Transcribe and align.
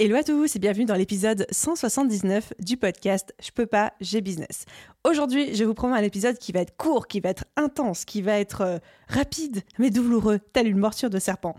Hello 0.00 0.14
à 0.14 0.22
tous 0.22 0.54
et 0.54 0.60
bienvenue 0.60 0.84
dans 0.84 0.94
l'épisode 0.94 1.44
179 1.50 2.52
du 2.60 2.76
podcast 2.76 3.34
Je 3.42 3.50
peux 3.50 3.66
pas, 3.66 3.94
j'ai 4.00 4.20
business. 4.20 4.64
Aujourd'hui, 5.02 5.56
je 5.56 5.64
vous 5.64 5.74
promets 5.74 5.96
un 5.96 6.04
épisode 6.04 6.38
qui 6.38 6.52
va 6.52 6.60
être 6.60 6.76
court, 6.76 7.08
qui 7.08 7.18
va 7.18 7.30
être 7.30 7.46
intense, 7.56 8.04
qui 8.04 8.22
va 8.22 8.38
être 8.38 8.60
euh, 8.60 8.78
rapide, 9.08 9.62
mais 9.80 9.90
douloureux, 9.90 10.38
telle 10.52 10.68
une 10.68 10.78
morsure 10.78 11.10
de 11.10 11.18
serpent. 11.18 11.56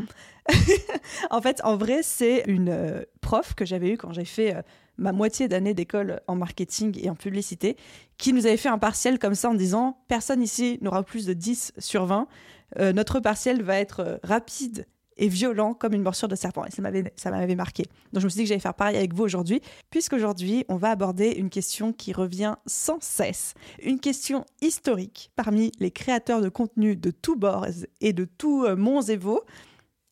en 1.32 1.42
fait, 1.42 1.60
en 1.66 1.76
vrai, 1.76 2.00
c'est 2.02 2.46
une 2.48 2.70
euh, 2.70 3.02
prof 3.20 3.56
que 3.56 3.66
j'avais 3.66 3.90
eue 3.90 3.98
quand 3.98 4.14
j'ai 4.14 4.24
fait 4.24 4.56
euh, 4.56 4.62
ma 4.98 5.12
moitié 5.12 5.50
d'année 5.50 5.74
d'école 5.74 6.22
en 6.28 6.36
marketing 6.36 6.98
et 7.04 7.10
en 7.10 7.16
publicité, 7.16 7.76
qui 8.18 8.32
nous 8.32 8.46
avait 8.46 8.56
fait 8.56 8.70
un 8.70 8.80
partiel 8.80 9.20
comme 9.20 9.36
ça 9.36 9.50
en 9.50 9.54
disant 9.54 9.98
personne 10.08 10.42
ici 10.42 10.80
n'aura 10.82 11.04
plus 11.04 11.26
de 11.26 11.34
10 11.34 11.74
sur 11.78 12.06
20. 12.06 12.26
notre 12.94 13.20
partiel 13.20 13.64
va 13.64 13.78
être 13.80 14.22
rapide 14.24 14.86
et 15.20 15.28
violent 15.28 15.74
comme 15.76 15.94
une 15.94 16.02
morsure 16.02 16.28
de 16.28 16.36
serpent. 16.36 16.66
Et 16.66 16.72
ça 16.72 16.82
m'avait, 16.82 17.56
marqué. 17.56 17.84
Donc 18.14 18.22
je 18.22 18.26
me 18.26 18.30
suis 18.30 18.38
dit 18.38 18.44
que 18.44 18.50
j'allais 18.50 18.60
faire 18.60 18.74
pareil 18.74 18.98
avec 18.98 19.14
vous 19.14 19.24
aujourd'hui, 19.24 19.62
puisqu'aujourd'hui, 19.92 20.66
on 20.70 20.78
va 20.78 20.90
aborder 20.90 21.32
une 21.32 21.50
question 21.50 21.94
qui 21.94 22.14
revient 22.14 22.56
sans 22.66 22.98
cesse. 23.02 23.54
Une 23.84 24.00
question 24.00 24.46
historique 24.62 25.32
parmi 25.36 25.72
les 25.80 25.92
créateurs 25.92 26.42
de 26.42 26.50
contenu 26.50 26.96
de 26.96 27.12
tous 27.12 27.36
bords 27.36 27.68
et 28.02 28.14
de 28.14 28.26
tous 28.26 28.66
euh, 28.66 29.02
et 29.10 29.18
vaux, 29.18 29.44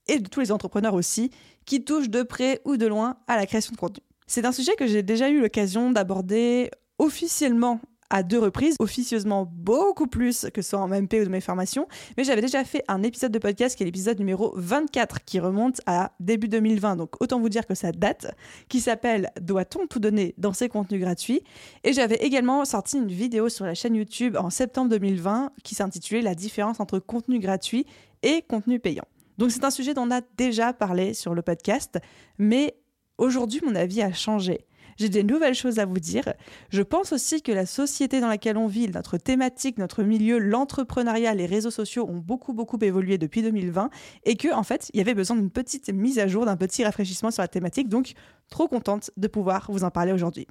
et 0.07 0.19
de 0.19 0.27
tous 0.27 0.41
les 0.41 0.51
entrepreneurs 0.51 0.93
aussi, 0.93 1.31
qui 1.65 1.83
touchent 1.83 2.09
de 2.09 2.23
près 2.23 2.61
ou 2.65 2.77
de 2.77 2.85
loin 2.85 3.17
à 3.27 3.37
la 3.37 3.45
création 3.45 3.71
de 3.71 3.77
contenu. 3.77 4.03
C'est 4.27 4.45
un 4.45 4.51
sujet 4.51 4.75
que 4.75 4.87
j'ai 4.87 5.03
déjà 5.03 5.29
eu 5.29 5.41
l'occasion 5.41 5.91
d'aborder 5.91 6.69
officiellement 6.99 7.79
à 8.09 8.23
deux 8.23 8.39
reprises, 8.39 8.75
officieusement 8.79 9.51
beaucoup 9.51 10.07
plus 10.07 10.47
que 10.53 10.61
soit 10.61 10.79
en 10.79 10.87
MP 10.87 11.15
ou 11.21 11.25
de 11.25 11.29
mes 11.29 11.41
formations, 11.41 11.87
mais 12.17 12.23
j'avais 12.23 12.41
déjà 12.41 12.63
fait 12.63 12.83
un 12.87 13.03
épisode 13.03 13.31
de 13.31 13.39
podcast 13.39 13.75
qui 13.75 13.83
est 13.83 13.85
l'épisode 13.85 14.17
numéro 14.19 14.53
24 14.55 15.23
qui 15.25 15.39
remonte 15.39 15.81
à 15.85 16.13
début 16.19 16.47
2020, 16.47 16.95
donc 16.95 17.21
autant 17.21 17.39
vous 17.39 17.49
dire 17.49 17.65
que 17.65 17.75
ça 17.75 17.91
date, 17.91 18.33
qui 18.69 18.79
s'appelle 18.79 19.31
Doit-on 19.41 19.87
tout 19.87 19.99
donner 19.99 20.33
dans 20.37 20.53
ses 20.53 20.69
contenus 20.69 21.01
gratuits? 21.01 21.43
Et 21.83 21.93
j'avais 21.93 22.15
également 22.15 22.63
sorti 22.65 22.97
une 22.97 23.07
vidéo 23.07 23.49
sur 23.49 23.65
la 23.65 23.73
chaîne 23.73 23.95
YouTube 23.95 24.37
en 24.37 24.49
septembre 24.49 24.89
2020 24.91 25.51
qui 25.63 25.75
s'intitulait 25.75 26.21
La 26.21 26.35
différence 26.35 26.79
entre 26.79 26.99
contenu 26.99 27.39
gratuit 27.39 27.85
et 28.23 28.41
contenu 28.41 28.79
payant. 28.79 29.05
Donc 29.37 29.51
c'est 29.51 29.63
un 29.63 29.71
sujet 29.71 29.93
dont 29.93 30.03
on 30.03 30.11
a 30.11 30.21
déjà 30.37 30.73
parlé 30.73 31.13
sur 31.13 31.35
le 31.35 31.41
podcast, 31.41 31.99
mais 32.37 32.75
aujourd'hui 33.17 33.61
mon 33.63 33.75
avis 33.75 34.01
a 34.01 34.13
changé 34.13 34.65
j'ai 34.97 35.09
des 35.09 35.23
nouvelles 35.23 35.55
choses 35.55 35.79
à 35.79 35.85
vous 35.85 35.99
dire. 35.99 36.33
Je 36.69 36.81
pense 36.81 37.13
aussi 37.13 37.41
que 37.41 37.51
la 37.51 37.65
société 37.65 38.19
dans 38.19 38.27
laquelle 38.27 38.57
on 38.57 38.67
vit, 38.67 38.89
notre 38.89 39.17
thématique, 39.17 39.77
notre 39.77 40.03
milieu, 40.03 40.39
l'entrepreneuriat, 40.39 41.33
les 41.33 41.45
réseaux 41.45 41.71
sociaux 41.71 42.07
ont 42.09 42.17
beaucoup, 42.17 42.53
beaucoup 42.53 42.77
évolué 42.81 43.17
depuis 43.17 43.41
2020 43.41 43.89
et 44.25 44.35
que, 44.35 44.53
en 44.53 44.63
fait, 44.63 44.89
il 44.93 44.97
y 44.97 45.01
avait 45.01 45.13
besoin 45.13 45.37
d'une 45.37 45.51
petite 45.51 45.89
mise 45.89 46.19
à 46.19 46.27
jour, 46.27 46.45
d'un 46.45 46.57
petit 46.57 46.83
rafraîchissement 46.83 47.31
sur 47.31 47.41
la 47.41 47.47
thématique. 47.47 47.89
Donc, 47.89 48.13
trop 48.49 48.67
contente 48.67 49.11
de 49.17 49.27
pouvoir 49.27 49.67
vous 49.69 49.83
en 49.83 49.91
parler 49.91 50.11
aujourd'hui. 50.11 50.47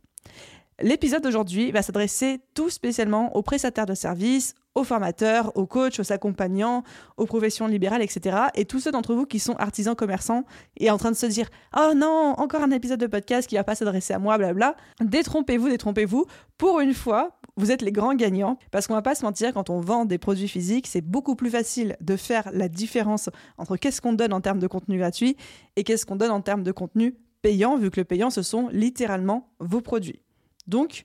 L'épisode 0.81 1.23
d'aujourd'hui 1.23 1.73
va 1.73 1.83
s'adresser 1.83 2.41
tout 2.55 2.69
spécialement 2.69 3.35
aux 3.35 3.43
prestataires 3.43 3.87
de 3.87 3.95
services, 3.95 4.55
aux 4.77 4.85
formateurs, 4.85 5.51
aux 5.57 5.67
coachs, 5.67 5.99
aux 5.99 6.13
accompagnants, 6.13 6.85
aux 7.17 7.27
professions 7.27 7.67
libérales, 7.67 8.03
etc. 8.03 8.37
Et 8.55 8.67
tous 8.67 8.79
ceux 8.79 8.93
d'entre 8.93 9.15
vous 9.15 9.27
qui 9.27 9.41
sont 9.41 9.55
artisans 9.55 9.97
commerçants 9.97 10.45
et 10.77 10.91
en 10.91 10.99
train 10.99 11.11
de 11.11 11.17
se 11.17 11.27
dire 11.27 11.49
Oh 11.77 11.93
non, 11.97 12.35
encore 12.37 12.63
un 12.63 12.71
épisode 12.71 13.01
de 13.01 13.07
podcast 13.07 13.49
qui 13.49 13.57
va 13.57 13.65
pas 13.65 13.75
s'adresser 13.75 14.13
à 14.13 14.19
moi, 14.19 14.39
blabla. 14.39 14.77
Détrompez-vous, 15.01 15.71
détrompez-vous. 15.71 16.27
Pour 16.59 16.81
une 16.81 16.95
fois, 16.95 17.41
vous 17.57 17.73
êtes 17.73 17.81
les 17.81 17.91
grands 17.91 18.15
gagnants 18.15 18.59
parce 18.71 18.87
qu'on 18.87 18.95
va 18.95 19.03
pas 19.03 19.15
se 19.15 19.25
mentir, 19.25 19.55
quand 19.55 19.71
on 19.71 19.81
vend 19.81 20.05
des 20.05 20.19
produits 20.19 20.49
physiques, 20.49 20.87
c'est 20.87 21.01
beaucoup 21.01 21.37
plus 21.37 21.51
facile 21.51 21.97
de 22.03 22.17
faire 22.17 22.51
la 22.53 22.69
différence 22.69 23.31
entre 23.57 23.79
qu'est-ce 23.79 24.03
qu'on 24.03 24.13
donne 24.13 24.35
en 24.35 24.43
termes 24.43 24.59
de 24.59 24.67
contenu 24.67 24.99
gratuit 24.99 25.37
et 25.77 25.85
qu'est-ce 25.85 26.05
qu'on 26.05 26.17
donne 26.17 26.31
en 26.31 26.43
termes 26.43 26.63
de 26.63 26.73
contenu 26.73 27.17
payant, 27.41 27.79
vu 27.79 27.91
que 27.91 28.01
le 28.01 28.05
payant, 28.05 28.29
ce 28.29 28.43
sont 28.43 28.69
littéralement 28.73 29.49
vos 29.59 29.81
produits. 29.81 30.21
Donc, 30.67 31.05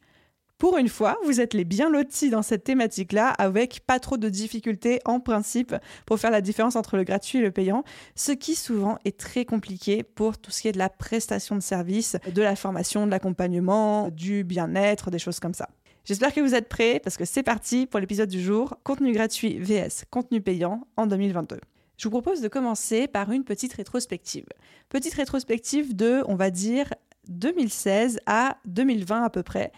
pour 0.62 0.78
une 0.78 0.90
fois, 0.90 1.18
vous 1.26 1.42
êtes 1.42 1.56
les 1.56 1.66
bien 1.66 1.90
lotis 1.90 2.30
dans 2.30 2.44
cette 2.44 2.64
thématique-là, 2.64 3.30
avec 3.30 3.80
pas 3.88 4.00
trop 4.00 4.18
de 4.18 4.30
difficultés 4.30 5.00
en 5.06 5.20
principe 5.20 5.76
pour 6.06 6.20
faire 6.20 6.30
la 6.30 6.40
différence 6.40 6.76
entre 6.76 6.98
le 6.98 7.04
gratuit 7.04 7.40
et 7.40 7.42
le 7.42 7.50
payant, 7.50 7.84
ce 8.14 8.32
qui 8.32 8.54
souvent 8.54 9.00
est 9.04 9.18
très 9.18 9.44
compliqué 9.44 10.04
pour 10.04 10.38
tout 10.38 10.52
ce 10.52 10.62
qui 10.62 10.68
est 10.68 10.72
de 10.72 10.78
la 10.78 10.90
prestation 10.90 11.56
de 11.56 11.62
service, 11.62 12.16
de 12.32 12.44
la 12.44 12.56
formation, 12.56 13.08
de 13.08 13.12
l'accompagnement, 13.12 14.10
du 14.10 14.44
bien-être, 14.44 15.10
des 15.10 15.18
choses 15.18 15.40
comme 15.40 15.56
ça. 15.56 15.68
J'espère 16.06 16.32
que 16.32 16.42
vous 16.42 16.54
êtes 16.54 16.70
prêts 16.70 17.02
parce 17.04 17.18
que 17.18 17.26
c'est 17.26 17.42
parti 17.42 17.88
pour 17.88 18.00
l'épisode 18.00 18.30
du 18.30 18.40
jour, 18.40 18.78
contenu 18.84 19.14
gratuit 19.14 19.58
vs 19.58 20.06
contenu 20.12 20.42
payant 20.42 20.86
en 20.96 21.08
2022. 21.08 21.58
Je 21.98 22.04
vous 22.04 22.12
propose 22.12 22.40
de 22.40 22.48
commencer 22.48 23.08
par 23.08 23.32
une 23.32 23.46
petite 23.46 23.74
rétrospective. 23.74 24.46
Petite 24.90 25.16
rétrospective 25.16 25.96
de, 25.96 26.22
on 26.28 26.36
va 26.36 26.52
dire, 26.52 26.94
2016 27.30 28.20
à 28.28 28.58
2020 28.66 29.24
à 29.24 29.30
peu 29.32 29.42
près. 29.42 29.72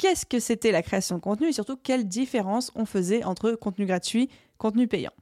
Qu'est-ce 0.00 0.24
que 0.24 0.40
c'était 0.40 0.72
la 0.72 0.80
création 0.80 1.16
de 1.16 1.20
contenu 1.20 1.48
et 1.48 1.52
surtout 1.52 1.76
quelle 1.76 2.08
différence 2.08 2.72
on 2.74 2.86
faisait 2.86 3.22
entre 3.22 3.52
contenu 3.52 3.84
gratuit, 3.84 4.30
contenu 4.56 4.88
payant 4.88 5.12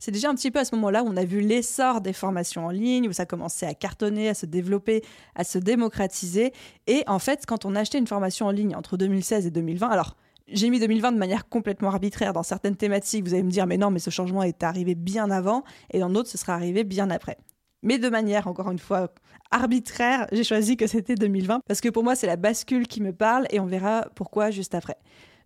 c'est 0.00 0.12
déjà 0.12 0.30
un 0.30 0.34
petit 0.34 0.50
peu 0.50 0.58
à 0.58 0.64
ce 0.64 0.74
moment-là 0.76 1.02
où 1.04 1.08
on 1.08 1.16
a 1.18 1.26
vu 1.26 1.40
l'essor 1.42 2.00
des 2.00 2.14
formations 2.14 2.64
en 2.64 2.70
ligne, 2.70 3.06
où 3.06 3.12
ça 3.12 3.26
commençait 3.26 3.66
à 3.66 3.74
cartonner, 3.74 4.30
à 4.30 4.34
se 4.34 4.46
développer, 4.46 5.02
à 5.34 5.44
se 5.44 5.58
démocratiser. 5.58 6.54
Et 6.86 7.04
en 7.06 7.18
fait, 7.18 7.44
quand 7.44 7.66
on 7.66 7.76
achetait 7.76 7.98
une 7.98 8.06
formation 8.06 8.46
en 8.46 8.50
ligne 8.50 8.74
entre 8.74 8.96
2016 8.96 9.46
et 9.46 9.50
2020, 9.50 9.88
alors 9.88 10.16
j'ai 10.48 10.70
mis 10.70 10.80
2020 10.80 11.12
de 11.12 11.18
manière 11.18 11.50
complètement 11.50 11.90
arbitraire 11.90 12.32
dans 12.32 12.42
certaines 12.42 12.76
thématiques. 12.76 13.24
Vous 13.24 13.34
allez 13.34 13.42
me 13.42 13.50
dire, 13.50 13.66
mais 13.66 13.76
non, 13.76 13.90
mais 13.90 13.98
ce 13.98 14.08
changement 14.08 14.42
est 14.42 14.62
arrivé 14.62 14.94
bien 14.94 15.30
avant, 15.30 15.64
et 15.90 15.98
dans 16.00 16.08
d'autres, 16.08 16.30
ce 16.30 16.38
sera 16.38 16.54
arrivé 16.54 16.82
bien 16.82 17.10
après. 17.10 17.36
Mais 17.82 17.98
de 17.98 18.08
manière, 18.08 18.46
encore 18.46 18.70
une 18.70 18.78
fois, 18.78 19.12
arbitraire, 19.50 20.26
j'ai 20.32 20.44
choisi 20.44 20.76
que 20.76 20.86
c'était 20.86 21.14
2020 21.14 21.60
parce 21.66 21.80
que 21.80 21.88
pour 21.88 22.04
moi, 22.04 22.14
c'est 22.14 22.26
la 22.26 22.36
bascule 22.36 22.86
qui 22.86 23.02
me 23.02 23.12
parle 23.12 23.46
et 23.50 23.60
on 23.60 23.66
verra 23.66 24.06
pourquoi 24.14 24.50
juste 24.50 24.74
après. 24.74 24.96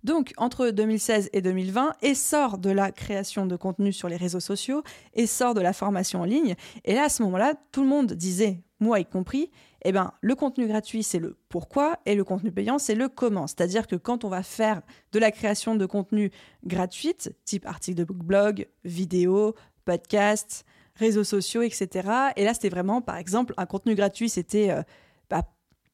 Donc, 0.04 0.34
entre 0.36 0.68
2016 0.68 1.30
et 1.32 1.40
2020, 1.40 1.94
essor 2.02 2.58
de 2.58 2.70
la 2.70 2.92
création 2.92 3.46
de 3.46 3.56
contenu 3.56 3.90
sur 3.90 4.10
les 4.10 4.16
réseaux 4.16 4.40
sociaux, 4.40 4.82
essor 5.14 5.54
de 5.54 5.62
la 5.62 5.72
formation 5.72 6.20
en 6.20 6.24
ligne. 6.24 6.56
Et 6.84 6.94
là, 6.94 7.04
à 7.04 7.08
ce 7.08 7.22
moment-là, 7.22 7.54
tout 7.72 7.80
le 7.80 7.88
monde 7.88 8.12
disait, 8.12 8.62
moi 8.80 9.00
y 9.00 9.06
compris, 9.06 9.50
eh 9.82 9.92
ben, 9.92 10.12
le 10.20 10.34
contenu 10.34 10.66
gratuit, 10.66 11.02
c'est 11.02 11.18
le 11.18 11.38
pourquoi 11.48 12.00
et 12.04 12.14
le 12.14 12.22
contenu 12.22 12.52
payant, 12.52 12.78
c'est 12.78 12.94
le 12.94 13.08
comment. 13.08 13.46
C'est-à-dire 13.46 13.86
que 13.86 13.96
quand 13.96 14.24
on 14.24 14.28
va 14.28 14.42
faire 14.42 14.82
de 15.12 15.18
la 15.18 15.30
création 15.30 15.74
de 15.74 15.86
contenu 15.86 16.30
gratuite, 16.64 17.34
type 17.46 17.64
article 17.66 17.98
de 17.98 18.04
blog, 18.04 18.68
vidéo, 18.84 19.54
podcast, 19.86 20.66
réseaux 20.96 21.24
sociaux, 21.24 21.62
etc. 21.62 22.08
Et 22.36 22.44
là, 22.44 22.54
c'était 22.54 22.68
vraiment, 22.68 23.00
par 23.00 23.16
exemple, 23.16 23.54
un 23.56 23.66
contenu 23.66 23.94
gratuit, 23.94 24.28
c'était 24.28 24.70
euh, 24.70 24.82
bah, 25.30 25.42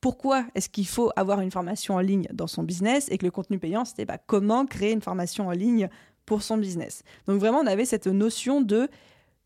pourquoi 0.00 0.44
est-ce 0.54 0.68
qu'il 0.68 0.86
faut 0.86 1.10
avoir 1.16 1.40
une 1.40 1.50
formation 1.50 1.94
en 1.94 2.00
ligne 2.00 2.26
dans 2.32 2.46
son 2.46 2.62
business 2.62 3.08
et 3.10 3.18
que 3.18 3.24
le 3.24 3.30
contenu 3.30 3.58
payant, 3.58 3.84
c'était 3.84 4.04
bah, 4.04 4.18
comment 4.18 4.66
créer 4.66 4.92
une 4.92 5.02
formation 5.02 5.48
en 5.48 5.52
ligne 5.52 5.88
pour 6.26 6.42
son 6.42 6.58
business. 6.58 7.02
Donc 7.26 7.40
vraiment, 7.40 7.58
on 7.58 7.66
avait 7.66 7.84
cette 7.84 8.06
notion 8.06 8.60
de 8.60 8.88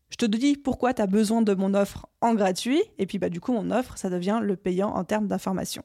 je 0.09 0.17
te 0.17 0.25
dis 0.25 0.55
pourquoi 0.55 0.93
tu 0.93 1.01
as 1.01 1.07
besoin 1.07 1.41
de 1.41 1.53
mon 1.53 1.73
offre 1.73 2.07
en 2.21 2.35
gratuit, 2.35 2.81
et 2.99 3.05
puis 3.05 3.17
bah, 3.17 3.29
du 3.29 3.41
coup, 3.41 3.53
mon 3.53 3.71
offre, 3.71 3.97
ça 3.97 4.09
devient 4.09 4.39
le 4.41 4.55
payant 4.55 4.89
en 4.89 5.03
termes 5.03 5.27
d'information. 5.27 5.83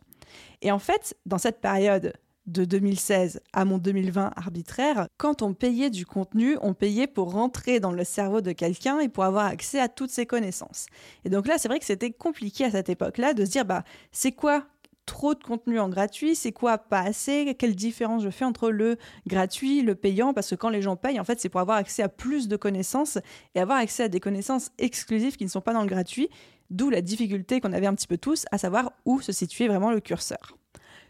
Et 0.63 0.71
en 0.71 0.79
fait, 0.79 1.17
dans 1.27 1.39
cette 1.39 1.61
période 1.61 2.13
de 2.51 2.65
2016 2.65 3.41
à 3.53 3.65
mon 3.65 3.79
2020 3.79 4.33
arbitraire, 4.37 5.07
quand 5.17 5.43
on 5.43 5.55
payait 5.55 5.91
du 5.91 6.07
contenu, 6.07 6.57
on 6.63 6.75
payait 6.75 7.07
pour 7.07 7.33
rentrer 7.33 7.81
dans 7.81 7.93
le 7.93 8.05
cerveau 8.05 8.41
de 8.41 8.53
quelqu'un 8.53 8.99
et 9.01 9.09
pour 9.09 9.25
avoir 9.25 9.47
accès 9.47 9.81
à 9.81 9.89
toutes 9.89 10.11
ses 10.11 10.27
connaissances. 10.27 10.87
Et 11.25 11.31
donc 11.31 11.47
là, 11.47 11.59
c'est 11.59 11.69
vrai 11.69 11.79
que 11.79 11.85
c'était 11.85 12.11
compliqué 12.11 12.65
à 12.65 12.71
cette 12.71 12.89
époque-là 12.89 13.35
de 13.35 13.45
se 13.45 13.51
dire, 13.51 13.65
bah, 13.65 13.85
c'est 14.13 14.33
quoi 14.33 14.65
trop 15.07 15.35
de 15.35 15.43
contenu 15.43 15.81
en 15.81 15.89
gratuit, 15.89 16.37
c'est 16.37 16.53
quoi 16.53 16.79
pas 16.79 17.01
assez, 17.01 17.57
quelle 17.59 17.75
différence 17.75 18.23
je 18.23 18.31
fais 18.31 18.45
entre 18.45 18.71
le 18.71 18.97
gratuit, 19.27 19.83
le 19.83 19.97
payant, 19.97 20.33
parce 20.33 20.51
que 20.51 20.55
quand 20.55 20.69
les 20.69 20.83
gens 20.83 20.95
payent, 20.95 21.19
en 21.19 21.25
fait, 21.25 21.41
c'est 21.41 21.49
pour 21.49 21.61
avoir 21.61 21.79
accès 21.79 22.03
à 22.03 22.09
plus 22.09 22.47
de 22.47 22.57
connaissances 22.57 23.19
et 23.57 23.61
avoir 23.61 23.79
accès 23.79 24.05
à 24.05 24.09
des 24.09 24.21
connaissances 24.21 24.71
exclusives 24.79 25.37
qui 25.37 25.45
ne 25.45 25.51
sont 25.51 25.61
pas 25.61 25.73
dans 25.73 25.83
le 25.83 25.89
gratuit, 25.89 26.29
d'où 26.71 26.91
la 26.91 27.01
difficulté 27.01 27.61
qu'on 27.61 27.73
avait 27.73 27.89
un 27.89 27.95
petit 27.95 28.07
peu 28.07 28.19
tous 28.19 28.45
à 28.53 28.59
savoir 28.59 28.93
où 29.05 29.21
se 29.21 29.33
situait 29.33 29.67
vraiment 29.67 29.91
le 29.91 30.01
curseur. 30.01 30.57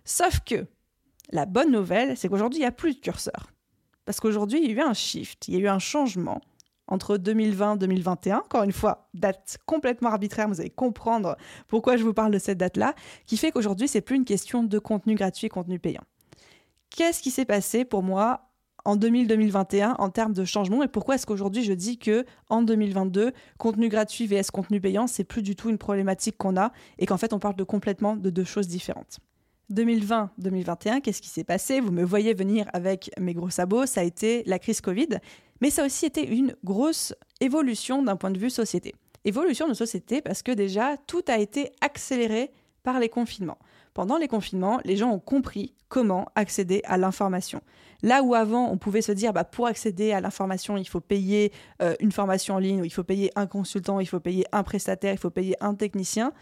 Sauf 0.04 0.40
que 0.46 0.66
la 1.30 1.46
bonne 1.46 1.70
nouvelle, 1.70 2.16
c'est 2.16 2.28
qu'aujourd'hui, 2.28 2.58
il 2.58 2.62
n'y 2.62 2.68
a 2.68 2.72
plus 2.72 2.94
de 2.94 3.00
curseur. 3.00 3.50
Parce 4.04 4.20
qu'aujourd'hui, 4.20 4.60
il 4.62 4.70
y 4.70 4.74
a 4.74 4.76
eu 4.76 4.80
un 4.80 4.94
shift, 4.94 5.48
il 5.48 5.54
y 5.54 5.56
a 5.56 5.60
eu 5.60 5.68
un 5.68 5.78
changement 5.78 6.40
entre 6.88 7.16
2020 7.16 7.76
et 7.76 7.78
2021. 7.78 8.38
Encore 8.38 8.64
une 8.64 8.72
fois, 8.72 9.08
date 9.14 9.58
complètement 9.66 10.10
arbitraire, 10.10 10.48
vous 10.48 10.60
allez 10.60 10.70
comprendre 10.70 11.36
pourquoi 11.68 11.96
je 11.96 12.02
vous 12.02 12.12
parle 12.12 12.32
de 12.32 12.38
cette 12.38 12.58
date-là, 12.58 12.94
qui 13.26 13.36
fait 13.36 13.52
qu'aujourd'hui, 13.52 13.88
c'est 13.88 14.00
plus 14.00 14.16
une 14.16 14.24
question 14.24 14.64
de 14.64 14.78
contenu 14.78 15.14
gratuit 15.14 15.46
et 15.46 15.50
contenu 15.50 15.78
payant. 15.78 16.02
Qu'est-ce 16.90 17.22
qui 17.22 17.30
s'est 17.30 17.44
passé 17.44 17.84
pour 17.84 18.02
moi 18.02 18.50
en 18.84 18.96
2000-2021 18.96 19.96
en 19.98 20.10
termes 20.10 20.32
de 20.32 20.44
changement 20.44 20.82
et 20.82 20.88
pourquoi 20.88 21.14
est-ce 21.14 21.26
qu'aujourd'hui 21.26 21.62
je 21.62 21.74
dis 21.74 21.98
que 21.98 22.24
en 22.48 22.62
2022 22.62 23.32
contenu 23.58 23.90
gratuit 23.90 24.26
vs 24.26 24.50
contenu 24.50 24.80
payant 24.80 25.06
c'est 25.06 25.22
plus 25.22 25.42
du 25.42 25.54
tout 25.54 25.68
une 25.68 25.76
problématique 25.76 26.38
qu'on 26.38 26.56
a 26.56 26.72
et 26.98 27.04
qu'en 27.04 27.18
fait 27.18 27.34
on 27.34 27.38
parle 27.38 27.56
de 27.56 27.64
complètement 27.64 28.16
de 28.16 28.30
deux 28.30 28.44
choses 28.44 28.68
différentes? 28.68 29.20
2020-2021, 29.72 31.00
qu'est-ce 31.00 31.22
qui 31.22 31.28
s'est 31.28 31.44
passé? 31.44 31.80
Vous 31.80 31.92
me 31.92 32.04
voyez 32.04 32.34
venir 32.34 32.66
avec 32.72 33.10
mes 33.18 33.34
gros 33.34 33.50
sabots, 33.50 33.86
ça 33.86 34.00
a 34.00 34.04
été 34.04 34.42
la 34.46 34.58
crise 34.58 34.80
Covid, 34.80 35.18
mais 35.60 35.70
ça 35.70 35.82
a 35.82 35.86
aussi 35.86 36.06
été 36.06 36.26
une 36.26 36.54
grosse 36.64 37.14
évolution 37.40 38.02
d'un 38.02 38.16
point 38.16 38.30
de 38.30 38.38
vue 38.38 38.50
société. 38.50 38.94
Évolution 39.24 39.68
de 39.68 39.74
société 39.74 40.22
parce 40.22 40.42
que 40.42 40.52
déjà 40.52 40.96
tout 41.06 41.22
a 41.28 41.38
été 41.38 41.72
accéléré 41.80 42.50
par 42.82 42.98
les 42.98 43.08
confinements. 43.08 43.58
Pendant 43.92 44.16
les 44.16 44.28
confinements, 44.28 44.80
les 44.84 44.96
gens 44.96 45.10
ont 45.10 45.18
compris 45.18 45.74
comment 45.88 46.26
accéder 46.34 46.80
à 46.84 46.96
l'information. 46.96 47.60
Là 48.02 48.22
où 48.22 48.34
avant, 48.34 48.70
on 48.70 48.78
pouvait 48.78 49.02
se 49.02 49.12
dire, 49.12 49.32
bah, 49.32 49.44
pour 49.44 49.66
accéder 49.66 50.12
à 50.12 50.20
l'information, 50.20 50.76
il 50.76 50.88
faut 50.88 51.00
payer 51.00 51.52
euh, 51.82 51.94
une 52.00 52.12
formation 52.12 52.54
en 52.54 52.58
ligne, 52.58 52.82
il 52.84 52.90
faut 52.90 53.04
payer 53.04 53.30
un 53.36 53.46
consultant, 53.46 54.00
il 54.00 54.06
faut 54.06 54.20
payer 54.20 54.44
un 54.52 54.62
prestataire, 54.62 55.12
il 55.12 55.18
faut 55.18 55.30
payer 55.30 55.56
un 55.60 55.74
technicien. 55.74 56.32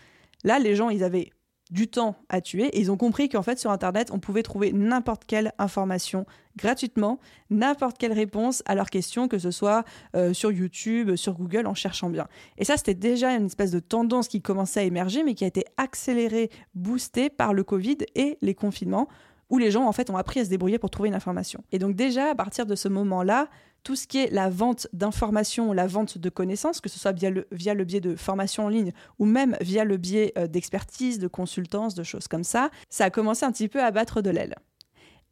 Là, 0.44 0.58
les 0.58 0.76
gens, 0.76 0.90
ils 0.90 1.02
avaient 1.02 1.30
du 1.70 1.88
temps 1.88 2.16
à 2.28 2.40
tuer 2.40 2.70
ils 2.78 2.90
ont 2.90 2.96
compris 2.96 3.28
qu'en 3.28 3.42
fait 3.42 3.58
sur 3.58 3.70
internet 3.70 4.10
on 4.12 4.18
pouvait 4.18 4.42
trouver 4.42 4.72
n'importe 4.72 5.24
quelle 5.24 5.52
information 5.58 6.26
gratuitement, 6.56 7.20
n'importe 7.50 7.98
quelle 7.98 8.12
réponse 8.12 8.62
à 8.66 8.74
leurs 8.74 8.90
questions 8.90 9.28
que 9.28 9.38
ce 9.38 9.50
soit 9.50 9.84
euh, 10.16 10.32
sur 10.32 10.50
YouTube, 10.50 11.14
sur 11.14 11.34
Google 11.34 11.66
en 11.66 11.74
cherchant 11.74 12.10
bien. 12.10 12.26
Et 12.58 12.64
ça 12.64 12.76
c'était 12.76 12.94
déjà 12.94 13.34
une 13.34 13.46
espèce 13.46 13.70
de 13.70 13.80
tendance 13.80 14.28
qui 14.28 14.42
commençait 14.42 14.80
à 14.80 14.82
émerger 14.84 15.22
mais 15.22 15.34
qui 15.34 15.44
a 15.44 15.46
été 15.46 15.64
accélérée, 15.76 16.50
boostée 16.74 17.30
par 17.30 17.54
le 17.54 17.64
Covid 17.64 17.98
et 18.14 18.38
les 18.42 18.54
confinements 18.54 19.08
où 19.50 19.58
les 19.58 19.70
gens 19.70 19.86
en 19.86 19.92
fait 19.92 20.10
ont 20.10 20.16
appris 20.16 20.40
à 20.40 20.44
se 20.44 20.50
débrouiller 20.50 20.78
pour 20.78 20.90
trouver 20.90 21.08
une 21.08 21.14
information. 21.14 21.62
Et 21.72 21.78
donc 21.78 21.94
déjà 21.94 22.30
à 22.30 22.34
partir 22.34 22.66
de 22.66 22.74
ce 22.74 22.88
moment-là, 22.88 23.48
tout 23.88 23.96
ce 23.96 24.06
qui 24.06 24.18
est 24.18 24.30
la 24.30 24.50
vente 24.50 24.86
d'informations, 24.92 25.72
la 25.72 25.86
vente 25.86 26.18
de 26.18 26.28
connaissances, 26.28 26.82
que 26.82 26.90
ce 26.90 26.98
soit 26.98 27.12
via 27.12 27.30
le, 27.30 27.84
biais 27.84 28.02
de 28.02 28.16
formation 28.16 28.66
en 28.66 28.68
ligne 28.68 28.92
ou 29.18 29.24
même 29.24 29.56
via 29.62 29.86
le 29.86 29.96
biais 29.96 30.34
euh, 30.36 30.46
d'expertise, 30.46 31.18
de 31.18 31.26
consultance, 31.26 31.94
de 31.94 32.02
choses 32.02 32.28
comme 32.28 32.44
ça, 32.44 32.68
ça 32.90 33.06
a 33.06 33.10
commencé 33.10 33.46
un 33.46 33.50
petit 33.50 33.66
peu 33.66 33.82
à 33.82 33.90
battre 33.90 34.20
de 34.20 34.28
l'aile. 34.28 34.56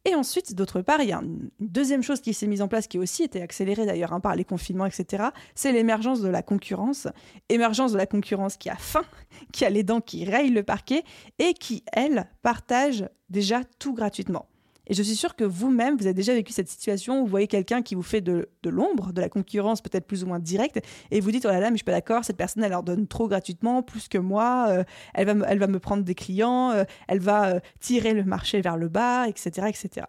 Et 0.05 0.15
ensuite, 0.15 0.55
d'autre 0.55 0.81
part, 0.81 1.03
il 1.03 1.09
y 1.09 1.11
a 1.11 1.19
une 1.19 1.51
deuxième 1.59 2.01
chose 2.01 2.19
qui 2.19 2.33
s'est 2.33 2.47
mise 2.47 2.63
en 2.63 2.67
place, 2.67 2.87
qui 2.87 2.97
aussi 2.97 3.21
été 3.21 3.43
accélérée 3.43 3.85
d'ailleurs 3.85 4.11
hein, 4.11 4.21
par 4.21 4.35
les 4.35 4.43
confinements, 4.43 4.87
etc., 4.87 5.25
c'est 5.53 5.71
l'émergence 5.71 6.21
de 6.21 6.27
la 6.27 6.41
concurrence. 6.41 7.07
Émergence 7.49 7.91
de 7.91 7.97
la 7.97 8.07
concurrence 8.07 8.57
qui 8.57 8.71
a 8.71 8.75
faim, 8.75 9.05
qui 9.53 9.65
a 9.65 9.69
les 9.69 9.83
dents 9.83 10.01
qui 10.01 10.25
rayent 10.25 10.49
le 10.49 10.63
parquet 10.63 11.03
et 11.37 11.53
qui, 11.53 11.83
elle, 11.93 12.25
partage 12.41 13.07
déjà 13.29 13.61
tout 13.77 13.93
gratuitement. 13.93 14.47
Et 14.87 14.93
je 14.93 15.03
suis 15.03 15.15
sûre 15.15 15.35
que 15.35 15.43
vous-même, 15.43 15.97
vous 15.97 16.05
avez 16.05 16.13
déjà 16.13 16.33
vécu 16.33 16.53
cette 16.53 16.69
situation 16.69 17.19
où 17.21 17.25
vous 17.25 17.31
voyez 17.31 17.47
quelqu'un 17.47 17.81
qui 17.81 17.93
vous 17.93 18.01
fait 18.01 18.21
de, 18.21 18.49
l'ombre, 18.65 19.11
de 19.13 19.21
la 19.21 19.29
concurrence 19.29 19.81
peut-être 19.81 20.07
plus 20.07 20.23
ou 20.23 20.27
moins 20.27 20.39
directe, 20.39 20.79
et 21.11 21.19
vous 21.19 21.31
dites, 21.31 21.45
oh 21.45 21.49
là 21.49 21.59
là, 21.59 21.69
mais 21.69 21.75
je 21.75 21.79
suis 21.79 21.85
pas 21.85 21.91
d'accord, 21.91 22.23
cette 22.23 22.37
personne, 22.37 22.63
elle 22.63 22.71
leur 22.71 22.83
donne 22.83 23.07
trop 23.07 23.27
gratuitement, 23.27 23.83
plus 23.83 24.07
que 24.07 24.17
moi, 24.17 24.67
euh, 24.69 24.83
elle, 25.13 25.25
va 25.25 25.33
me, 25.33 25.45
elle 25.47 25.59
va 25.59 25.67
me 25.67 25.79
prendre 25.79 26.03
des 26.03 26.15
clients, 26.15 26.71
euh, 26.71 26.83
elle 27.07 27.19
va 27.19 27.55
euh, 27.55 27.59
tirer 27.79 28.13
le 28.13 28.23
marché 28.23 28.61
vers 28.61 28.77
le 28.77 28.87
bas, 28.87 29.27
etc. 29.27 29.67
etc. 29.67 30.07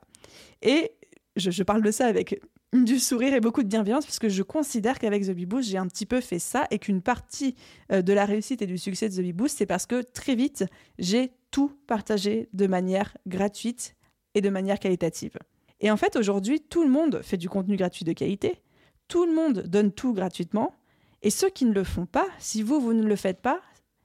Et 0.62 0.92
je, 1.36 1.62
parle 1.62 1.82
de 1.82 1.90
ça 1.90 2.06
avec 2.06 2.40
du 2.72 2.98
sourire 2.98 3.34
et 3.34 3.40
beaucoup 3.40 3.62
de 3.62 3.68
bienveillance, 3.68 4.04
puisque 4.04 4.28
je 4.28 4.42
considère 4.42 4.98
qu'avec 4.98 5.24
The 5.24 5.30
Bee 5.30 5.62
j'ai 5.62 5.78
un 5.78 5.86
petit 5.86 6.06
peu 6.06 6.20
fait 6.20 6.38
ça, 6.38 6.66
et 6.70 6.78
qu'une 6.78 7.02
partie 7.02 7.54
de 7.90 8.12
la 8.12 8.24
réussite 8.24 8.62
et 8.62 8.66
du 8.66 8.78
succès 8.78 9.08
de 9.08 9.14
The 9.14 9.34
Bee 9.34 9.48
c'est 9.48 9.66
parce 9.66 9.86
que 9.86 10.02
très 10.02 10.34
vite, 10.34 10.64
j'ai 10.98 11.32
tout 11.50 11.72
partagé 11.86 12.48
de 12.52 12.66
manière 12.66 13.16
gratuite 13.26 13.94
de 14.40 14.50
manière 14.50 14.78
qualitative. 14.78 15.36
Et 15.80 15.90
en 15.90 15.96
fait, 15.96 16.16
aujourd'hui, 16.16 16.60
tout 16.60 16.82
le 16.82 16.90
monde 16.90 17.20
fait 17.22 17.36
du 17.36 17.48
contenu 17.48 17.76
gratuit 17.76 18.04
de 18.04 18.12
qualité, 18.12 18.60
tout 19.06 19.24
le 19.24 19.34
monde 19.34 19.62
donne 19.66 19.92
tout 19.92 20.12
gratuitement, 20.12 20.74
et 21.22 21.30
ceux 21.30 21.50
qui 21.50 21.64
ne 21.64 21.72
le 21.72 21.84
font 21.84 22.06
pas, 22.06 22.26
si 22.38 22.62
vous, 22.62 22.80
vous 22.80 22.92
ne 22.92 23.02
le 23.02 23.16
faites 23.16 23.40
pas, 23.40 23.60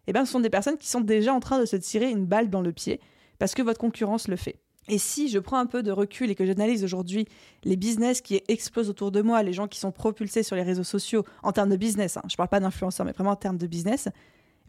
eh 0.07 0.13
bien, 0.13 0.25
ce 0.25 0.31
sont 0.31 0.39
des 0.39 0.49
personnes 0.49 0.77
qui 0.77 0.87
sont 0.87 1.01
déjà 1.01 1.33
en 1.33 1.39
train 1.39 1.59
de 1.59 1.65
se 1.65 1.75
tirer 1.75 2.09
une 2.09 2.25
balle 2.25 2.49
dans 2.49 2.61
le 2.61 2.71
pied, 2.71 2.99
parce 3.39 3.53
que 3.53 3.61
votre 3.61 3.79
concurrence 3.79 4.27
le 4.27 4.35
fait. 4.35 4.57
Et 4.89 4.97
si 4.97 5.29
je 5.29 5.39
prends 5.39 5.57
un 5.57 5.65
peu 5.65 5.81
de 5.81 5.91
recul 5.91 6.29
et 6.29 6.35
que 6.35 6.45
j'analyse 6.45 6.83
aujourd'hui 6.83 7.25
les 7.63 7.77
business 7.77 8.19
qui 8.19 8.41
explosent 8.47 8.89
autour 8.89 9.11
de 9.11 9.21
moi, 9.21 9.41
les 9.41 9.53
gens 9.53 9.67
qui 9.67 9.79
sont 9.79 9.91
propulsés 9.91 10.43
sur 10.43 10.57
les 10.57 10.63
réseaux 10.63 10.83
sociaux 10.83 11.23
en 11.41 11.53
termes 11.53 11.69
de 11.69 11.77
business, 11.77 12.17
hein, 12.17 12.23
je 12.27 12.33
ne 12.33 12.37
parle 12.37 12.49
pas 12.49 12.59
d'influenceurs, 12.59 13.05
mais 13.05 13.13
vraiment 13.13 13.31
en 13.31 13.37
termes 13.37 13.57
de 13.57 13.67
business, 13.67 14.09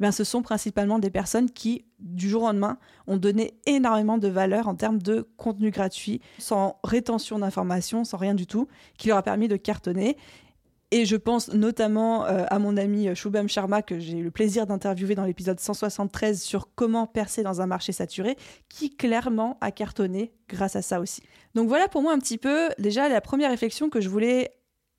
eh 0.02 0.12
ce 0.12 0.24
sont 0.24 0.42
principalement 0.42 0.98
des 0.98 1.10
personnes 1.10 1.50
qui, 1.50 1.84
du 1.98 2.28
jour 2.28 2.42
au 2.42 2.46
lendemain, 2.46 2.78
ont 3.06 3.16
donné 3.16 3.54
énormément 3.66 4.18
de 4.18 4.28
valeur 4.28 4.68
en 4.68 4.74
termes 4.74 5.00
de 5.00 5.28
contenu 5.36 5.70
gratuit, 5.70 6.20
sans 6.38 6.78
rétention 6.84 7.38
d'informations, 7.38 8.04
sans 8.04 8.16
rien 8.16 8.34
du 8.34 8.46
tout, 8.46 8.68
qui 8.98 9.08
leur 9.08 9.18
a 9.18 9.22
permis 9.22 9.48
de 9.48 9.56
cartonner. 9.56 10.16
Et 10.90 11.06
je 11.06 11.16
pense 11.16 11.52
notamment 11.52 12.24
euh, 12.26 12.44
à 12.48 12.58
mon 12.58 12.76
ami 12.76 13.14
Shubham 13.16 13.48
Sharma, 13.48 13.82
que 13.82 13.98
j'ai 13.98 14.18
eu 14.18 14.22
le 14.22 14.30
plaisir 14.30 14.66
d'interviewer 14.66 15.14
dans 15.14 15.24
l'épisode 15.24 15.58
173 15.58 16.40
sur 16.40 16.68
comment 16.74 17.06
percer 17.06 17.42
dans 17.42 17.60
un 17.60 17.66
marché 17.66 17.92
saturé, 17.92 18.36
qui 18.68 18.94
clairement 18.94 19.58
a 19.60 19.70
cartonné 19.72 20.32
grâce 20.48 20.76
à 20.76 20.82
ça 20.82 21.00
aussi. 21.00 21.22
Donc 21.54 21.68
voilà 21.68 21.88
pour 21.88 22.02
moi 22.02 22.12
un 22.12 22.18
petit 22.18 22.38
peu 22.38 22.68
déjà 22.78 23.08
la 23.08 23.20
première 23.20 23.50
réflexion 23.50 23.90
que 23.90 24.00
je 24.00 24.08
voulais 24.08 24.52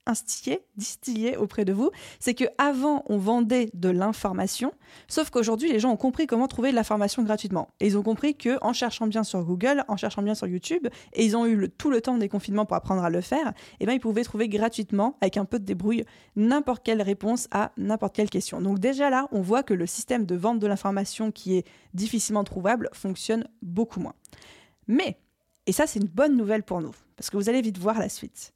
instillé, 0.05 0.61
distillé 0.77 1.37
auprès 1.37 1.65
de 1.65 1.73
vous, 1.73 1.91
c'est 2.19 2.33
que 2.33 2.45
avant 2.57 3.03
on 3.07 3.17
vendait 3.17 3.69
de 3.73 3.89
l'information, 3.89 4.73
sauf 5.07 5.29
qu'aujourd'hui 5.29 5.71
les 5.71 5.79
gens 5.79 5.91
ont 5.91 5.97
compris 5.97 6.27
comment 6.27 6.47
trouver 6.47 6.71
de 6.71 6.75
l'information 6.75 7.23
gratuitement. 7.23 7.69
Et 7.79 7.87
ils 7.87 7.97
ont 7.97 8.03
compris 8.03 8.35
que 8.35 8.57
en 8.61 8.73
cherchant 8.73 9.07
bien 9.07 9.23
sur 9.23 9.43
Google, 9.43 9.83
en 9.87 9.97
cherchant 9.97 10.21
bien 10.21 10.35
sur 10.35 10.47
YouTube, 10.47 10.87
et 11.13 11.25
ils 11.25 11.35
ont 11.35 11.45
eu 11.45 11.69
tout 11.77 11.89
le 11.89 12.01
temps 12.01 12.17
des 12.17 12.29
confinements 12.29 12.65
pour 12.65 12.75
apprendre 12.75 13.03
à 13.03 13.09
le 13.09 13.21
faire, 13.21 13.47
et 13.47 13.53
eh 13.81 13.85
ben 13.85 13.93
ils 13.93 13.99
pouvaient 13.99 14.23
trouver 14.23 14.47
gratuitement 14.49 15.17
avec 15.21 15.37
un 15.37 15.45
peu 15.45 15.59
de 15.59 15.65
débrouille 15.65 16.05
n'importe 16.35 16.83
quelle 16.83 17.01
réponse 17.01 17.47
à 17.51 17.71
n'importe 17.77 18.15
quelle 18.15 18.29
question. 18.29 18.61
Donc 18.61 18.79
déjà 18.79 19.09
là, 19.09 19.27
on 19.31 19.41
voit 19.41 19.63
que 19.63 19.73
le 19.73 19.85
système 19.85 20.25
de 20.25 20.35
vente 20.35 20.59
de 20.59 20.67
l'information 20.67 21.31
qui 21.31 21.57
est 21.57 21.65
difficilement 21.93 22.43
trouvable 22.43 22.89
fonctionne 22.93 23.47
beaucoup 23.61 23.99
moins. 23.99 24.15
Mais 24.87 25.17
et 25.65 25.71
ça 25.71 25.87
c'est 25.87 25.99
une 25.99 26.07
bonne 26.07 26.37
nouvelle 26.37 26.63
pour 26.63 26.81
nous 26.81 26.93
parce 27.15 27.29
que 27.29 27.37
vous 27.37 27.49
allez 27.49 27.61
vite 27.61 27.77
voir 27.77 27.99
la 27.99 28.09
suite 28.09 28.54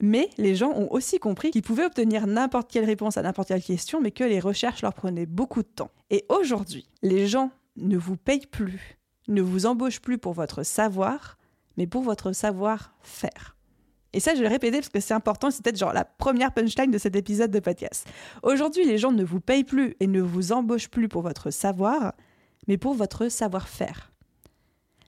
mais 0.00 0.28
les 0.36 0.54
gens 0.54 0.70
ont 0.72 0.92
aussi 0.92 1.18
compris 1.18 1.50
qu'ils 1.50 1.62
pouvaient 1.62 1.86
obtenir 1.86 2.26
n'importe 2.26 2.70
quelle 2.70 2.84
réponse 2.84 3.16
à 3.16 3.22
n'importe 3.22 3.48
quelle 3.48 3.62
question, 3.62 4.00
mais 4.00 4.10
que 4.10 4.24
les 4.24 4.40
recherches 4.40 4.82
leur 4.82 4.94
prenaient 4.94 5.26
beaucoup 5.26 5.62
de 5.62 5.68
temps. 5.68 5.90
Et 6.10 6.24
aujourd'hui, 6.28 6.88
les 7.02 7.26
gens 7.26 7.50
ne 7.76 7.96
vous 7.96 8.16
payent 8.16 8.46
plus, 8.46 8.98
ne 9.28 9.40
vous 9.40 9.66
embauchent 9.66 10.00
plus 10.00 10.18
pour 10.18 10.34
votre 10.34 10.62
savoir, 10.62 11.38
mais 11.76 11.86
pour 11.86 12.02
votre 12.02 12.32
savoir-faire. 12.32 13.56
Et 14.12 14.20
ça, 14.20 14.34
je 14.34 14.38
vais 14.38 14.44
le 14.44 14.52
répéter 14.52 14.78
parce 14.78 14.88
que 14.88 15.00
c'est 15.00 15.14
important, 15.14 15.50
c'est 15.50 15.62
peut-être 15.62 15.78
genre 15.78 15.92
la 15.92 16.04
première 16.04 16.52
punchline 16.52 16.90
de 16.90 16.98
cet 16.98 17.16
épisode 17.16 17.50
de 17.50 17.60
podcast. 17.60 18.08
Aujourd'hui, 18.42 18.84
les 18.84 18.98
gens 18.98 19.12
ne 19.12 19.24
vous 19.24 19.40
payent 19.40 19.64
plus 19.64 19.94
et 20.00 20.06
ne 20.06 20.22
vous 20.22 20.52
embauchent 20.52 20.88
plus 20.88 21.08
pour 21.08 21.22
votre 21.22 21.50
savoir, 21.50 22.14
mais 22.66 22.78
pour 22.78 22.94
votre 22.94 23.28
savoir-faire. 23.28 24.12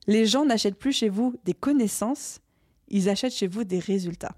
Les 0.07 0.27
gens 0.27 0.45
n'achètent 0.45 0.79
plus 0.79 0.93
chez 0.93 1.09
vous 1.09 1.35
des 1.45 1.55
connaissances, 1.55 2.41
ils 2.89 3.09
achètent 3.09 3.35
chez 3.35 3.47
vous 3.47 3.65
des 3.65 3.79
résultats. 3.79 4.35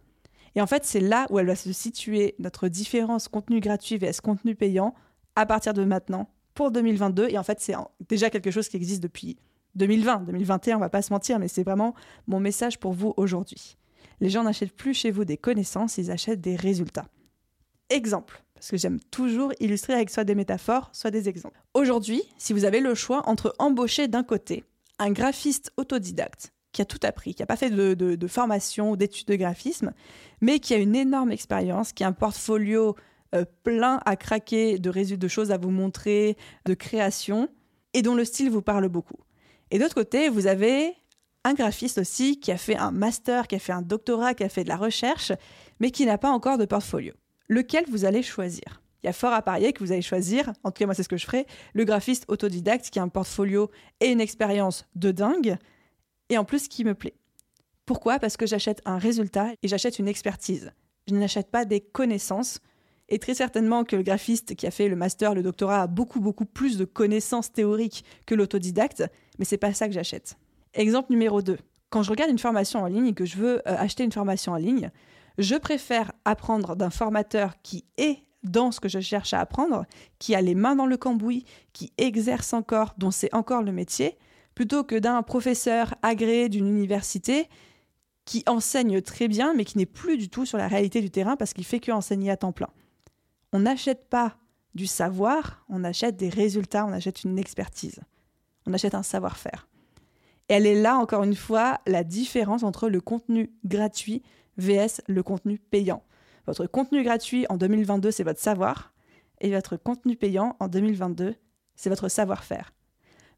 Et 0.54 0.60
en 0.60 0.66
fait, 0.66 0.84
c'est 0.84 1.00
là 1.00 1.26
où 1.30 1.38
elle 1.38 1.46
va 1.46 1.56
se 1.56 1.72
situer 1.72 2.34
notre 2.38 2.68
différence 2.68 3.28
contenu 3.28 3.60
gratuit 3.60 3.98
vs 3.98 4.20
contenu 4.22 4.54
payant 4.54 4.94
à 5.36 5.46
partir 5.46 5.74
de 5.74 5.84
maintenant 5.84 6.28
pour 6.54 6.70
2022. 6.70 7.28
Et 7.28 7.38
en 7.38 7.42
fait, 7.42 7.60
c'est 7.60 7.74
déjà 8.08 8.30
quelque 8.30 8.50
chose 8.50 8.68
qui 8.68 8.76
existe 8.76 9.02
depuis 9.02 9.38
2020, 9.76 10.24
2021, 10.26 10.76
on 10.76 10.80
va 10.80 10.88
pas 10.88 11.02
se 11.02 11.12
mentir, 11.12 11.38
mais 11.38 11.48
c'est 11.48 11.62
vraiment 11.62 11.94
mon 12.26 12.40
message 12.40 12.78
pour 12.78 12.92
vous 12.92 13.14
aujourd'hui. 13.16 13.76
Les 14.20 14.28
gens 14.28 14.42
n'achètent 14.42 14.74
plus 14.74 14.94
chez 14.94 15.10
vous 15.10 15.24
des 15.24 15.36
connaissances, 15.36 15.98
ils 15.98 16.10
achètent 16.10 16.40
des 16.40 16.56
résultats. 16.56 17.06
Exemple, 17.88 18.42
parce 18.54 18.70
que 18.70 18.76
j'aime 18.76 19.00
toujours 19.10 19.52
illustrer 19.60 19.94
avec 19.94 20.10
soit 20.10 20.24
des 20.24 20.34
métaphores, 20.34 20.90
soit 20.92 21.10
des 21.10 21.28
exemples. 21.28 21.60
Aujourd'hui, 21.74 22.22
si 22.36 22.52
vous 22.52 22.64
avez 22.64 22.80
le 22.80 22.94
choix 22.94 23.28
entre 23.28 23.54
embaucher 23.58 24.08
d'un 24.08 24.24
côté 24.24 24.64
un 24.98 25.12
graphiste 25.12 25.72
autodidacte 25.76 26.52
qui 26.72 26.82
a 26.82 26.84
tout 26.84 27.00
appris, 27.02 27.34
qui 27.34 27.42
n'a 27.42 27.46
pas 27.46 27.56
fait 27.56 27.70
de, 27.70 28.26
formation 28.26 28.92
ou 28.92 28.96
d'études 28.96 29.26
de 29.26 29.36
graphisme, 29.36 29.92
mais 30.40 30.60
qui 30.60 30.74
a 30.74 30.76
une 30.76 30.94
énorme 30.94 31.32
expérience, 31.32 31.92
qui 31.92 32.04
a 32.04 32.08
un 32.08 32.12
portfolio 32.12 32.96
euh, 33.34 33.44
plein 33.64 34.00
à 34.06 34.16
craquer 34.16 34.78
de 34.78 34.90
résultats, 34.90 35.20
de 35.20 35.28
choses 35.28 35.50
à 35.50 35.58
vous 35.58 35.70
montrer, 35.70 36.36
de 36.66 36.74
création, 36.74 37.48
et 37.94 38.02
dont 38.02 38.14
le 38.14 38.24
style 38.24 38.50
vous 38.50 38.62
parle 38.62 38.88
beaucoup. 38.88 39.18
Et 39.70 39.78
d'autre 39.78 39.94
côté, 39.94 40.28
vous 40.28 40.46
avez 40.46 40.94
un 41.44 41.54
graphiste 41.54 41.98
aussi 41.98 42.38
qui 42.38 42.52
a 42.52 42.56
fait 42.56 42.76
un 42.76 42.90
master, 42.90 43.46
qui 43.46 43.56
a 43.56 43.58
fait 43.58 43.72
un 43.72 43.82
doctorat, 43.82 44.34
qui 44.34 44.44
a 44.44 44.48
fait 44.48 44.64
de 44.64 44.68
la 44.68 44.76
recherche, 44.76 45.32
mais 45.80 45.90
qui 45.90 46.06
n'a 46.06 46.18
pas 46.18 46.30
encore 46.30 46.58
de 46.58 46.66
portfolio. 46.66 47.14
Lequel 47.48 47.84
vous 47.88 48.04
allez 48.04 48.22
choisir? 48.22 48.82
Il 49.02 49.06
y 49.06 49.08
a 49.08 49.14
fort 49.14 49.32
à 49.32 49.40
parier 49.40 49.72
que 49.72 49.82
vous 49.82 49.92
allez 49.92 50.02
choisir, 50.02 50.52
en 50.62 50.70
tout 50.70 50.80
cas 50.80 50.86
moi 50.86 50.94
c'est 50.94 51.02
ce 51.02 51.08
que 51.08 51.16
je 51.16 51.24
ferai, 51.24 51.46
le 51.72 51.84
graphiste 51.84 52.24
autodidacte 52.28 52.90
qui 52.90 52.98
a 52.98 53.02
un 53.02 53.08
portfolio 53.08 53.70
et 54.00 54.08
une 54.08 54.20
expérience 54.20 54.86
de 54.94 55.10
dingue, 55.10 55.56
et 56.30 56.38
en 56.38 56.44
plus 56.44 56.68
qui 56.68 56.84
me 56.84 56.94
plaît. 56.94 57.14
Pourquoi? 57.84 58.18
Parce 58.18 58.36
que 58.36 58.46
j'achète 58.46 58.80
un 58.86 58.96
résultat 58.98 59.48
et 59.62 59.68
j'achète 59.68 59.98
une 59.98 60.08
expertise. 60.08 60.72
Je 61.08 61.14
n'achète 61.14 61.50
pas 61.50 61.64
des 61.64 61.80
connaissances. 61.80 62.60
Et 63.08 63.18
très 63.18 63.34
certainement 63.34 63.82
que 63.82 63.96
le 63.96 64.04
graphiste 64.04 64.54
qui 64.54 64.66
a 64.66 64.70
fait 64.70 64.88
le 64.88 64.94
master, 64.94 65.34
le 65.34 65.42
doctorat, 65.42 65.82
a 65.82 65.86
beaucoup, 65.88 66.20
beaucoup 66.20 66.44
plus 66.44 66.78
de 66.78 66.84
connaissances 66.84 67.52
théoriques 67.52 68.04
que 68.24 68.36
l'autodidacte, 68.36 69.02
mais 69.38 69.44
c'est 69.44 69.58
pas 69.58 69.74
ça 69.74 69.88
que 69.88 69.92
j'achète. 69.92 70.36
Exemple 70.74 71.10
numéro 71.10 71.42
2. 71.42 71.58
Quand 71.90 72.04
je 72.04 72.10
regarde 72.10 72.30
une 72.30 72.38
formation 72.38 72.80
en 72.80 72.86
ligne 72.86 73.08
et 73.08 73.14
que 73.14 73.24
je 73.24 73.36
veux 73.36 73.56
euh, 73.56 73.76
acheter 73.76 74.04
une 74.04 74.12
formation 74.12 74.52
en 74.52 74.56
ligne, 74.56 74.92
je 75.38 75.56
préfère 75.56 76.12
apprendre 76.24 76.76
d'un 76.76 76.90
formateur 76.90 77.54
qui 77.62 77.84
est 77.96 78.18
dans 78.44 78.70
ce 78.70 78.78
que 78.78 78.88
je 78.88 79.00
cherche 79.00 79.34
à 79.34 79.40
apprendre, 79.40 79.84
qui 80.20 80.36
a 80.36 80.40
les 80.40 80.54
mains 80.54 80.76
dans 80.76 80.86
le 80.86 80.96
cambouis, 80.96 81.44
qui 81.72 81.92
exerce 81.98 82.52
encore, 82.52 82.94
dont 82.96 83.10
c'est 83.10 83.34
encore 83.34 83.62
le 83.62 83.72
métier, 83.72 84.16
plutôt 84.60 84.84
que 84.84 84.96
d'un 84.96 85.22
professeur 85.22 85.94
agréé 86.02 86.50
d'une 86.50 86.68
université 86.68 87.48
qui 88.26 88.42
enseigne 88.46 89.00
très 89.00 89.26
bien, 89.26 89.54
mais 89.54 89.64
qui 89.64 89.78
n'est 89.78 89.86
plus 89.86 90.18
du 90.18 90.28
tout 90.28 90.44
sur 90.44 90.58
la 90.58 90.68
réalité 90.68 91.00
du 91.00 91.08
terrain 91.08 91.34
parce 91.34 91.54
qu'il 91.54 91.64
fait 91.64 91.80
que 91.80 91.90
enseigner 91.90 92.30
à 92.30 92.36
temps 92.36 92.52
plein. 92.52 92.68
On 93.54 93.60
n'achète 93.60 94.10
pas 94.10 94.36
du 94.74 94.86
savoir, 94.86 95.64
on 95.70 95.82
achète 95.82 96.18
des 96.18 96.28
résultats, 96.28 96.84
on 96.84 96.92
achète 96.92 97.24
une 97.24 97.38
expertise, 97.38 98.00
on 98.66 98.74
achète 98.74 98.94
un 98.94 99.02
savoir-faire. 99.02 99.66
Et 100.50 100.52
elle 100.52 100.66
est 100.66 100.78
là, 100.78 100.98
encore 100.98 101.22
une 101.24 101.36
fois, 101.36 101.80
la 101.86 102.04
différence 102.04 102.62
entre 102.62 102.90
le 102.90 103.00
contenu 103.00 103.50
gratuit 103.64 104.22
vs 104.58 105.00
le 105.06 105.22
contenu 105.22 105.58
payant. 105.58 106.02
Votre 106.46 106.66
contenu 106.66 107.02
gratuit 107.02 107.46
en 107.48 107.56
2022, 107.56 108.10
c'est 108.10 108.24
votre 108.24 108.40
savoir, 108.40 108.92
et 109.40 109.50
votre 109.52 109.78
contenu 109.78 110.16
payant 110.16 110.54
en 110.60 110.68
2022, 110.68 111.34
c'est 111.76 111.88
votre 111.88 112.10
savoir-faire. 112.10 112.74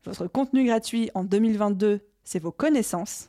Votre 0.04 0.26
contenu 0.26 0.64
gratuit 0.64 1.10
en 1.14 1.22
2022, 1.22 2.00
c'est 2.24 2.40
vos 2.40 2.50
connaissances. 2.50 3.28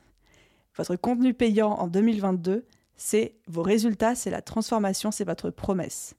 Votre 0.75 0.95
contenu 0.95 1.35
payant 1.35 1.69
en 1.69 1.87
2022, 1.87 2.65
c'est 2.95 3.35
vos 3.47 3.61
résultats, 3.61 4.15
c'est 4.15 4.31
la 4.31 4.41
transformation, 4.41 5.11
c'est 5.11 5.23
votre 5.23 5.51
promesse. 5.51 6.15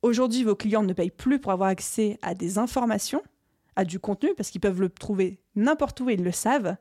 Aujourd'hui, 0.00 0.44
vos 0.44 0.56
clients 0.56 0.82
ne 0.82 0.94
payent 0.94 1.10
plus 1.10 1.38
pour 1.38 1.52
avoir 1.52 1.68
accès 1.68 2.18
à 2.22 2.34
des 2.34 2.56
informations, 2.56 3.22
à 3.76 3.84
du 3.84 4.00
contenu, 4.00 4.34
parce 4.34 4.50
qu'ils 4.50 4.62
peuvent 4.62 4.80
le 4.80 4.88
trouver 4.88 5.40
n'importe 5.56 6.00
où 6.00 6.08
et 6.08 6.14
ils 6.14 6.24
le 6.24 6.32
savent, 6.32 6.76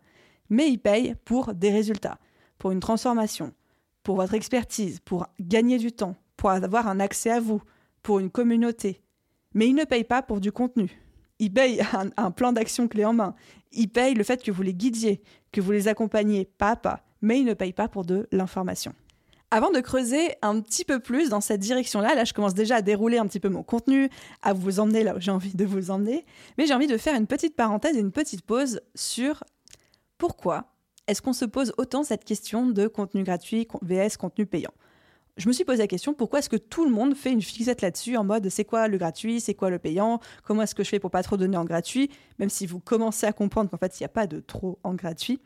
mais 0.50 0.70
ils 0.70 0.80
payent 0.80 1.16
pour 1.26 1.54
des 1.54 1.70
résultats, 1.70 2.18
pour 2.58 2.72
une 2.72 2.80
transformation, 2.80 3.54
pour 4.04 4.16
votre 4.16 4.36
expertise, 4.36 5.02
pour 5.02 5.28
gagner 5.42 5.80
du 5.80 5.92
temps, 5.92 6.16
pour 6.38 6.50
avoir 6.50 6.88
un 6.88 7.02
accès 7.02 7.32
à 7.32 7.42
vous, 7.42 7.62
pour 8.04 8.20
une 8.20 8.32
communauté. 8.32 9.02
Mais 9.54 9.68
ils 9.68 9.76
ne 9.76 9.84
payent 9.84 10.06
pas 10.06 10.22
pour 10.22 10.40
du 10.40 10.54
contenu. 10.54 10.98
Ils 11.42 11.52
payent 11.52 11.82
un, 12.18 12.32
plan 12.32 12.54
d'action 12.54 12.88
clé 12.88 13.04
en 13.04 13.14
main. 13.14 13.36
Ils 13.74 13.90
payent 13.90 14.14
le 14.14 14.24
fait 14.24 14.42
que 14.42 14.52
vous 14.52 14.62
les 14.62 14.74
guidiez, 14.74 15.22
que 15.52 15.60
vous 15.60 15.74
les 15.74 15.90
accompagniez 15.90 16.46
pas 16.46 16.70
à 16.70 16.76
pas. 16.78 17.04
Mais 17.22 17.40
ils 17.40 17.46
ne 17.46 17.54
payent 17.54 17.74
pas 17.74 17.90
pour 17.90 18.06
de 18.06 18.28
l'information. 18.32 18.94
Avant 19.50 19.70
de 19.72 19.82
creuser 19.82 20.36
un 20.42 20.62
petit 20.62 20.86
peu 20.86 21.00
plus 21.00 21.30
dans 21.30 21.42
cette 21.42 21.60
direction-là, 21.60 22.16
là 22.16 22.24
je 22.24 22.34
commence 22.34 22.54
déjà 22.54 22.78
à 22.78 22.82
dérouler 22.82 23.18
un 23.18 23.28
petit 23.28 23.42
peu 23.42 23.50
mon 23.50 23.64
contenu, 23.64 24.10
à 24.42 24.54
vous 24.54 24.80
emmener 24.80 25.04
là 25.04 25.16
où 25.16 25.20
j'ai 25.20 25.32
envie 25.32 25.54
de 25.54 25.66
vous 25.66 25.92
emmener, 25.92 26.26
mais 26.58 26.68
j'ai 26.68 26.74
envie 26.74 26.88
de 26.88 26.96
faire 26.96 27.16
une 27.16 27.28
petite 27.28 27.58
parenthèse 27.58 27.98
et 27.98 28.00
une 28.00 28.14
petite 28.14 28.44
pause 28.44 28.80
sur 28.96 29.44
pourquoi 30.18 30.72
est-ce 31.08 31.22
qu'on 31.22 31.34
se 31.34 31.44
pose 31.44 31.74
autant 31.78 32.04
cette 32.04 32.24
question 32.24 32.66
de 32.66 32.88
contenu 32.88 33.24
gratuit 33.24 33.68
vs 33.82 34.16
contenu 34.18 34.46
payant 34.46 34.72
je 35.38 35.48
me 35.48 35.54
suis 35.54 35.64
posé 35.64 35.80
la 35.80 35.88
question 35.88 36.14
pourquoi 36.14 36.40
est-ce 36.40 36.50
que 36.50 36.58
tout 36.58 36.86
le 36.86 36.92
monde 36.92 37.16
fait 37.16 37.32
une 37.32 37.42
fixette 37.42 37.82
là-dessus 37.82 38.18
en 38.18 38.24
mode 38.24 38.50
c'est 38.50 38.66
quoi 38.66 38.88
le 38.88 38.98
gratuit, 38.98 39.40
c'est 39.40 39.54
quoi 39.54 39.70
le 39.70 39.80
payant, 39.80 40.20
comment 40.44 40.64
est-ce 40.64 40.76
que 40.76 40.84
je 40.84 40.90
fais 40.90 41.00
pour 41.00 41.12
pas 41.12 41.24
trop 41.24 41.38
donner 41.38 41.58
en 41.58 41.66
gratuit, 41.66 42.10
même 42.40 42.50
si 42.50 42.66
vous 42.66 42.80
commencez 42.80 43.26
à 43.26 43.34
comprendre 43.34 43.70
qu'en 43.70 43.78
fait 43.78 44.00
il 44.00 44.04
n'y 44.04 44.06
a 44.06 44.10
pas 44.10 44.28
de 44.28 44.40
trop 44.40 44.80
en 44.84 44.94
gratuit. 44.94 45.40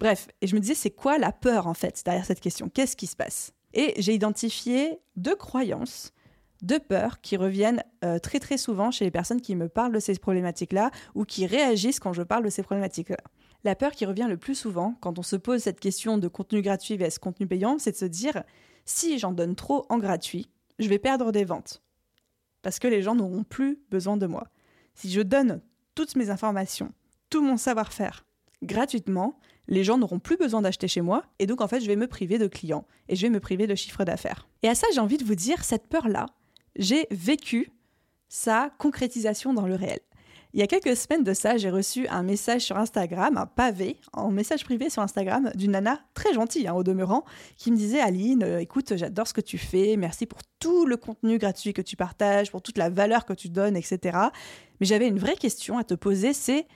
Bref, 0.00 0.28
et 0.40 0.46
je 0.46 0.54
me 0.54 0.60
disais 0.60 0.74
c'est 0.74 0.90
quoi 0.90 1.18
la 1.18 1.32
peur 1.32 1.66
en 1.66 1.74
fait 1.74 2.02
derrière 2.04 2.24
cette 2.24 2.40
question? 2.40 2.68
Qu'est-ce 2.68 2.96
qui 2.96 3.06
se 3.06 3.16
passe? 3.16 3.52
Et 3.74 3.94
j'ai 3.98 4.14
identifié 4.14 4.98
deux 5.16 5.36
croyances 5.36 6.12
deux 6.62 6.78
peurs 6.78 7.20
qui 7.20 7.36
reviennent 7.36 7.82
euh, 8.04 8.18
très 8.18 8.38
très 8.38 8.56
souvent 8.56 8.90
chez 8.90 9.04
les 9.04 9.10
personnes 9.10 9.40
qui 9.40 9.54
me 9.56 9.68
parlent 9.68 9.92
de 9.92 10.00
ces 10.00 10.14
problématiques-là 10.14 10.90
ou 11.14 11.24
qui 11.24 11.44
réagissent 11.44 12.00
quand 12.00 12.12
je 12.12 12.22
parle 12.22 12.44
de 12.44 12.50
ces 12.50 12.62
problématiques-là. 12.62 13.18
La 13.64 13.74
peur 13.74 13.92
qui 13.92 14.06
revient 14.06 14.26
le 14.28 14.36
plus 14.36 14.54
souvent 14.54 14.94
quand 15.00 15.18
on 15.18 15.22
se 15.22 15.36
pose 15.36 15.62
cette 15.62 15.80
question 15.80 16.18
de 16.18 16.28
contenu 16.28 16.62
gratuit 16.62 16.96
vs 16.96 17.18
contenu 17.20 17.46
payant, 17.46 17.78
c'est 17.78 17.92
de 17.92 17.96
se 17.96 18.04
dire 18.04 18.44
si 18.84 19.18
j'en 19.18 19.32
donne 19.32 19.54
trop 19.54 19.86
en 19.88 19.98
gratuit, 19.98 20.48
je 20.78 20.88
vais 20.88 20.98
perdre 20.98 21.32
des 21.32 21.44
ventes. 21.44 21.82
Parce 22.62 22.78
que 22.78 22.88
les 22.88 23.02
gens 23.02 23.14
n'auront 23.14 23.44
plus 23.44 23.80
besoin 23.90 24.16
de 24.16 24.26
moi. 24.26 24.48
Si 24.94 25.10
je 25.10 25.20
donne 25.20 25.60
toutes 25.94 26.16
mes 26.16 26.30
informations, 26.30 26.92
tout 27.30 27.42
mon 27.42 27.56
savoir-faire 27.56 28.24
gratuitement, 28.62 29.38
les 29.68 29.84
gens 29.84 29.98
n'auront 29.98 30.18
plus 30.18 30.36
besoin 30.36 30.62
d'acheter 30.62 30.88
chez 30.88 31.00
moi 31.00 31.24
et 31.38 31.46
donc 31.46 31.60
en 31.60 31.68
fait 31.68 31.80
je 31.80 31.86
vais 31.86 31.96
me 31.96 32.06
priver 32.06 32.38
de 32.38 32.46
clients 32.46 32.86
et 33.08 33.16
je 33.16 33.22
vais 33.22 33.30
me 33.30 33.40
priver 33.40 33.66
de 33.66 33.74
chiffre 33.74 34.04
d'affaires. 34.04 34.48
Et 34.62 34.68
à 34.68 34.74
ça 34.74 34.86
j'ai 34.92 35.00
envie 35.00 35.18
de 35.18 35.24
vous 35.24 35.34
dire, 35.34 35.64
cette 35.64 35.88
peur-là, 35.88 36.26
j'ai 36.76 37.06
vécu 37.10 37.70
sa 38.28 38.70
concrétisation 38.78 39.52
dans 39.52 39.66
le 39.66 39.74
réel. 39.74 40.00
Il 40.54 40.60
y 40.60 40.62
a 40.62 40.66
quelques 40.66 40.94
semaines 40.98 41.24
de 41.24 41.32
ça, 41.32 41.56
j'ai 41.56 41.70
reçu 41.70 42.06
un 42.08 42.22
message 42.22 42.60
sur 42.60 42.76
Instagram, 42.76 43.38
un 43.38 43.46
pavé, 43.46 43.96
en 44.12 44.30
message 44.30 44.64
privé 44.64 44.90
sur 44.90 45.00
Instagram, 45.00 45.50
d'une 45.54 45.70
nana 45.70 46.00
très 46.12 46.34
gentille, 46.34 46.68
hein, 46.68 46.74
au 46.74 46.82
demeurant, 46.82 47.24
qui 47.56 47.72
me 47.72 47.76
disait 47.76 48.00
Aline, 48.00 48.42
euh, 48.42 48.58
écoute, 48.58 48.92
j'adore 48.96 49.26
ce 49.26 49.32
que 49.32 49.40
tu 49.40 49.56
fais, 49.56 49.96
merci 49.96 50.26
pour 50.26 50.40
tout 50.58 50.84
le 50.84 50.98
contenu 50.98 51.38
gratuit 51.38 51.72
que 51.72 51.80
tu 51.80 51.96
partages, 51.96 52.50
pour 52.50 52.60
toute 52.60 52.76
la 52.76 52.90
valeur 52.90 53.24
que 53.24 53.32
tu 53.32 53.48
donnes, 53.48 53.78
etc. 53.78 54.18
Mais 54.78 54.86
j'avais 54.86 55.08
une 55.08 55.18
vraie 55.18 55.36
question 55.36 55.78
à 55.78 55.84
te 55.84 55.94
poser, 55.94 56.34
c'est 56.34 56.66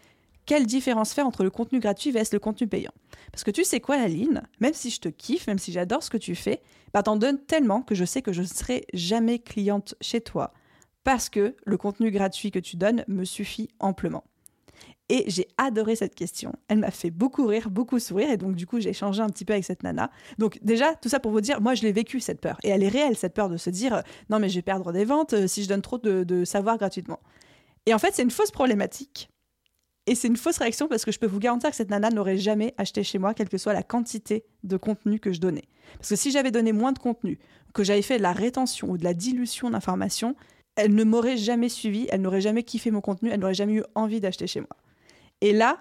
quelle 0.46 0.64
différence 0.64 1.12
faire 1.12 1.26
entre 1.26 1.44
le 1.44 1.50
contenu 1.50 1.78
gratuit 1.78 2.12
vs 2.12 2.32
le 2.32 2.38
contenu 2.38 2.66
payant? 2.66 2.94
Parce 3.30 3.44
que 3.44 3.50
tu 3.50 3.62
sais 3.62 3.80
quoi, 3.80 3.96
Aline 3.96 4.42
Même 4.60 4.72
si 4.72 4.88
je 4.88 5.00
te 5.00 5.10
kiffe, 5.10 5.48
même 5.48 5.58
si 5.58 5.72
j'adore 5.72 6.02
ce 6.02 6.08
que 6.08 6.16
tu 6.16 6.34
fais, 6.34 6.62
bah 6.94 7.02
t'en 7.02 7.16
donnes 7.16 7.44
tellement 7.44 7.82
que 7.82 7.94
je 7.94 8.06
sais 8.06 8.22
que 8.22 8.32
je 8.32 8.40
ne 8.40 8.46
serai 8.46 8.86
jamais 8.94 9.38
cliente 9.38 9.96
chez 10.00 10.22
toi 10.22 10.54
parce 11.06 11.28
que 11.28 11.54
le 11.64 11.76
contenu 11.76 12.10
gratuit 12.10 12.50
que 12.50 12.58
tu 12.58 12.76
donnes 12.76 13.04
me 13.06 13.24
suffit 13.24 13.68
amplement. 13.78 14.24
Et 15.08 15.22
j'ai 15.28 15.46
adoré 15.56 15.94
cette 15.94 16.16
question. 16.16 16.52
Elle 16.66 16.80
m'a 16.80 16.90
fait 16.90 17.12
beaucoup 17.12 17.46
rire, 17.46 17.70
beaucoup 17.70 18.00
sourire. 18.00 18.28
Et 18.28 18.36
donc, 18.36 18.56
du 18.56 18.66
coup, 18.66 18.80
j'ai 18.80 18.88
échangé 18.88 19.22
un 19.22 19.28
petit 19.28 19.44
peu 19.44 19.52
avec 19.52 19.64
cette 19.64 19.84
nana. 19.84 20.10
Donc, 20.38 20.58
déjà, 20.62 20.96
tout 20.96 21.08
ça 21.08 21.20
pour 21.20 21.30
vous 21.30 21.40
dire, 21.40 21.60
moi, 21.60 21.74
je 21.74 21.82
l'ai 21.82 21.92
vécu, 21.92 22.18
cette 22.18 22.40
peur. 22.40 22.58
Et 22.64 22.70
elle 22.70 22.82
est 22.82 22.88
réelle, 22.88 23.16
cette 23.16 23.34
peur 23.34 23.48
de 23.48 23.56
se 23.56 23.70
dire, 23.70 24.02
non, 24.30 24.40
mais 24.40 24.48
je 24.48 24.56
vais 24.56 24.62
perdre 24.62 24.90
des 24.90 25.04
ventes 25.04 25.34
euh, 25.34 25.46
si 25.46 25.62
je 25.62 25.68
donne 25.68 25.80
trop 25.80 25.98
de, 25.98 26.24
de 26.24 26.44
savoir 26.44 26.76
gratuitement. 26.76 27.20
Et 27.86 27.94
en 27.94 28.00
fait, 28.00 28.12
c'est 28.12 28.24
une 28.24 28.32
fausse 28.32 28.50
problématique. 28.50 29.30
Et 30.08 30.16
c'est 30.16 30.26
une 30.26 30.36
fausse 30.36 30.58
réaction 30.58 30.88
parce 30.88 31.04
que 31.04 31.12
je 31.12 31.20
peux 31.20 31.26
vous 31.26 31.38
garantir 31.38 31.70
que 31.70 31.76
cette 31.76 31.90
nana 31.90 32.10
n'aurait 32.10 32.36
jamais 32.36 32.74
acheté 32.78 33.04
chez 33.04 33.18
moi, 33.18 33.32
quelle 33.32 33.48
que 33.48 33.58
soit 33.58 33.74
la 33.74 33.84
quantité 33.84 34.44
de 34.64 34.76
contenu 34.76 35.20
que 35.20 35.32
je 35.32 35.38
donnais. 35.38 35.68
Parce 35.98 36.08
que 36.08 36.16
si 36.16 36.32
j'avais 36.32 36.50
donné 36.50 36.72
moins 36.72 36.90
de 36.90 36.98
contenu, 36.98 37.38
que 37.74 37.84
j'avais 37.84 38.02
fait 38.02 38.16
de 38.16 38.22
la 38.22 38.32
rétention 38.32 38.90
ou 38.90 38.98
de 38.98 39.04
la 39.04 39.14
dilution 39.14 39.70
d'informations, 39.70 40.34
elle 40.76 40.94
ne 40.94 41.04
m'aurait 41.04 41.36
jamais 41.36 41.68
suivi, 41.68 42.06
elle 42.10 42.22
n'aurait 42.22 42.40
jamais 42.40 42.62
kiffé 42.62 42.90
mon 42.90 43.00
contenu, 43.00 43.30
elle 43.30 43.40
n'aurait 43.40 43.54
jamais 43.54 43.74
eu 43.74 43.82
envie 43.94 44.20
d'acheter 44.20 44.46
chez 44.46 44.60
moi. 44.60 44.76
Et 45.40 45.52
là, 45.52 45.78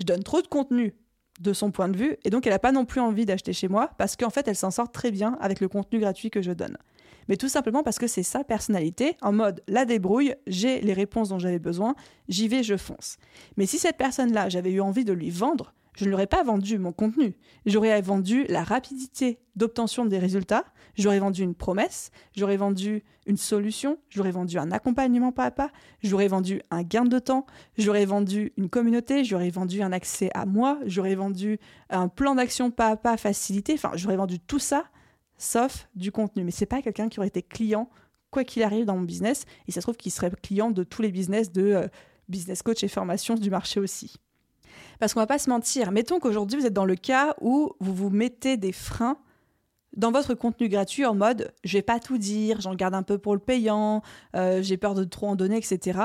je 0.00 0.04
donne 0.04 0.22
trop 0.22 0.42
de 0.42 0.46
contenu 0.46 0.94
de 1.40 1.52
son 1.52 1.70
point 1.70 1.88
de 1.88 1.96
vue, 1.96 2.16
et 2.24 2.30
donc 2.30 2.46
elle 2.46 2.52
n'a 2.52 2.58
pas 2.58 2.72
non 2.72 2.84
plus 2.84 3.00
envie 3.00 3.24
d'acheter 3.24 3.52
chez 3.52 3.68
moi, 3.68 3.90
parce 3.98 4.16
qu'en 4.16 4.30
fait, 4.30 4.48
elle 4.48 4.56
s'en 4.56 4.70
sort 4.70 4.90
très 4.90 5.10
bien 5.10 5.38
avec 5.40 5.60
le 5.60 5.68
contenu 5.68 6.00
gratuit 6.00 6.30
que 6.30 6.42
je 6.42 6.52
donne. 6.52 6.76
Mais 7.28 7.36
tout 7.36 7.48
simplement 7.48 7.82
parce 7.82 7.98
que 7.98 8.06
c'est 8.06 8.22
sa 8.22 8.42
personnalité, 8.42 9.16
en 9.20 9.32
mode 9.32 9.62
la 9.68 9.84
débrouille, 9.84 10.34
j'ai 10.46 10.80
les 10.80 10.94
réponses 10.94 11.28
dont 11.28 11.38
j'avais 11.38 11.58
besoin, 11.58 11.94
j'y 12.28 12.48
vais, 12.48 12.62
je 12.62 12.76
fonce. 12.76 13.18
Mais 13.56 13.66
si 13.66 13.78
cette 13.78 13.98
personne-là, 13.98 14.48
j'avais 14.48 14.72
eu 14.72 14.80
envie 14.80 15.04
de 15.04 15.12
lui 15.12 15.30
vendre, 15.30 15.74
je 15.98 16.08
ne 16.08 16.24
pas 16.26 16.44
vendu 16.44 16.78
mon 16.78 16.92
contenu. 16.92 17.34
J'aurais 17.66 18.00
vendu 18.00 18.44
la 18.48 18.62
rapidité 18.62 19.40
d'obtention 19.56 20.06
des 20.06 20.18
résultats, 20.18 20.64
j'aurais 20.96 21.18
vendu 21.18 21.42
une 21.42 21.56
promesse, 21.56 22.12
j'aurais 22.36 22.56
vendu 22.56 23.02
une 23.26 23.36
solution, 23.36 23.98
j'aurais 24.08 24.30
vendu 24.30 24.58
un 24.58 24.70
accompagnement 24.70 25.32
pas 25.32 25.44
à 25.44 25.50
pas, 25.50 25.70
j'aurais 26.02 26.28
vendu 26.28 26.62
un 26.70 26.82
gain 26.82 27.04
de 27.04 27.18
temps, 27.18 27.46
j'aurais 27.76 28.04
vendu 28.04 28.52
une 28.56 28.68
communauté, 28.68 29.24
j'aurais 29.24 29.50
vendu 29.50 29.82
un 29.82 29.92
accès 29.92 30.30
à 30.34 30.46
moi, 30.46 30.78
j'aurais 30.86 31.16
vendu 31.16 31.58
un 31.90 32.06
plan 32.06 32.36
d'action 32.36 32.70
pas 32.70 32.90
à 32.90 32.96
pas 32.96 33.16
facilité, 33.16 33.74
enfin 33.74 33.90
j'aurais 33.94 34.16
vendu 34.16 34.38
tout 34.38 34.60
ça 34.60 34.84
sauf 35.36 35.88
du 35.96 36.12
contenu. 36.12 36.44
Mais 36.44 36.52
c'est 36.52 36.66
pas 36.66 36.80
quelqu'un 36.80 37.08
qui 37.08 37.18
aurait 37.18 37.28
été 37.28 37.42
client 37.42 37.90
quoi 38.30 38.44
qu'il 38.44 38.62
arrive 38.62 38.84
dans 38.84 38.96
mon 38.96 39.02
business. 39.02 39.46
Et 39.66 39.72
ça 39.72 39.80
se 39.80 39.86
trouve 39.86 39.96
qu'il 39.96 40.12
serait 40.12 40.30
client 40.42 40.70
de 40.70 40.84
tous 40.84 41.02
les 41.02 41.10
business 41.10 41.50
de 41.50 41.62
euh, 41.62 41.88
business 42.28 42.62
coach 42.62 42.84
et 42.84 42.88
formation 42.88 43.34
du 43.34 43.50
marché 43.50 43.80
aussi. 43.80 44.16
Parce 44.98 45.14
qu'on 45.14 45.20
va 45.20 45.26
pas 45.26 45.38
se 45.38 45.50
mentir, 45.50 45.92
mettons 45.92 46.18
qu'aujourd'hui 46.18 46.58
vous 46.58 46.66
êtes 46.66 46.72
dans 46.72 46.84
le 46.84 46.96
cas 46.96 47.34
où 47.40 47.72
vous 47.80 47.94
vous 47.94 48.10
mettez 48.10 48.56
des 48.56 48.72
freins 48.72 49.18
dans 49.96 50.12
votre 50.12 50.34
contenu 50.34 50.68
gratuit 50.68 51.06
en 51.06 51.14
mode 51.14 51.52
je 51.64 51.78
vais 51.78 51.82
pas 51.82 51.98
tout 51.98 52.18
dire, 52.18 52.60
j'en 52.60 52.74
garde 52.74 52.94
un 52.94 53.02
peu 53.02 53.18
pour 53.18 53.34
le 53.34 53.40
payant, 53.40 54.02
euh, 54.36 54.62
j'ai 54.62 54.76
peur 54.76 54.94
de 54.94 55.04
trop 55.04 55.28
en 55.28 55.36
donner, 55.36 55.56
etc. 55.56 55.98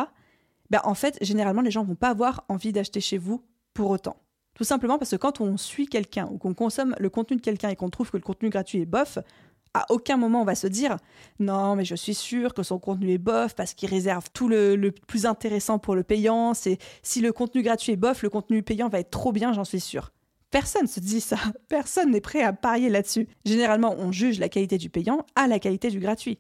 Ben, 0.70 0.82
en 0.84 0.96
fait, 0.96 1.18
généralement, 1.22 1.62
les 1.62 1.72
gens 1.72 1.84
vont 1.84 1.96
pas 1.96 2.10
avoir 2.10 2.46
envie 2.50 2.72
d'acheter 2.72 3.00
chez 3.00 3.18
vous 3.18 3.44
pour 3.74 3.92
autant. 3.92 4.18
Tout 4.56 4.64
simplement 4.64 4.98
parce 5.00 5.12
que 5.12 5.16
quand 5.16 5.42
on 5.42 5.58
suit 5.58 5.88
quelqu'un 5.88 6.28
ou 6.32 6.38
qu'on 6.38 6.54
consomme 6.54 6.96
le 7.00 7.10
contenu 7.10 7.38
de 7.38 7.42
quelqu'un 7.42 7.70
et 7.70 7.76
qu'on 7.76 7.90
trouve 7.90 8.12
que 8.12 8.18
le 8.18 8.24
contenu 8.24 8.50
gratuit 8.50 8.82
est 8.82 8.86
bof, 8.86 9.18
à 9.74 9.86
aucun 9.90 10.18
moment 10.18 10.42
on 10.42 10.46
va 10.46 10.56
se 10.56 10.68
dire 10.68 10.98
non 11.40 11.76
mais 11.76 11.86
je 11.86 11.96
suis 11.96 12.14
sûr 12.14 12.54
que 12.54 12.64
son 12.64 12.80
contenu 12.80 13.12
est 13.12 13.18
bof 13.18 13.56
parce 13.56 13.74
qu'il 13.74 13.90
réserve 13.90 14.30
tout 14.34 14.48
le, 14.48 14.92
plus 15.08 15.26
intéressant 15.26 15.80
pour 15.80 15.96
le 15.96 16.04
payant. 16.04 16.54
C'est 16.54 16.78
si 17.02 17.22
le 17.22 17.32
contenu 17.32 17.62
gratuit 17.62 17.94
est 17.94 17.98
bof, 17.98 18.24
le 18.24 18.30
contenu 18.30 18.64
payant 18.64 18.90
va 18.90 19.00
être 19.00 19.12
trop 19.12 19.32
bien, 19.32 19.54
j'en 19.54 19.64
suis 19.64 19.80
sûr. 19.80 20.12
Personne 20.52 20.88
se 20.88 21.00
dit 21.00 21.22
ça. 21.22 21.38
Personne 21.68 22.12
n'est 22.12 22.22
prêt 22.22 22.44
à 22.44 22.54
parier 22.54 22.90
là-dessus. 22.90 23.28
Généralement, 23.46 23.96
on 23.98 24.12
juge 24.12 24.40
la 24.40 24.50
qualité 24.50 24.78
du 24.78 24.90
payant 24.90 25.26
à 25.36 25.48
la 25.48 25.60
qualité 25.60 25.90
du 25.90 26.00
gratuit. 26.00 26.38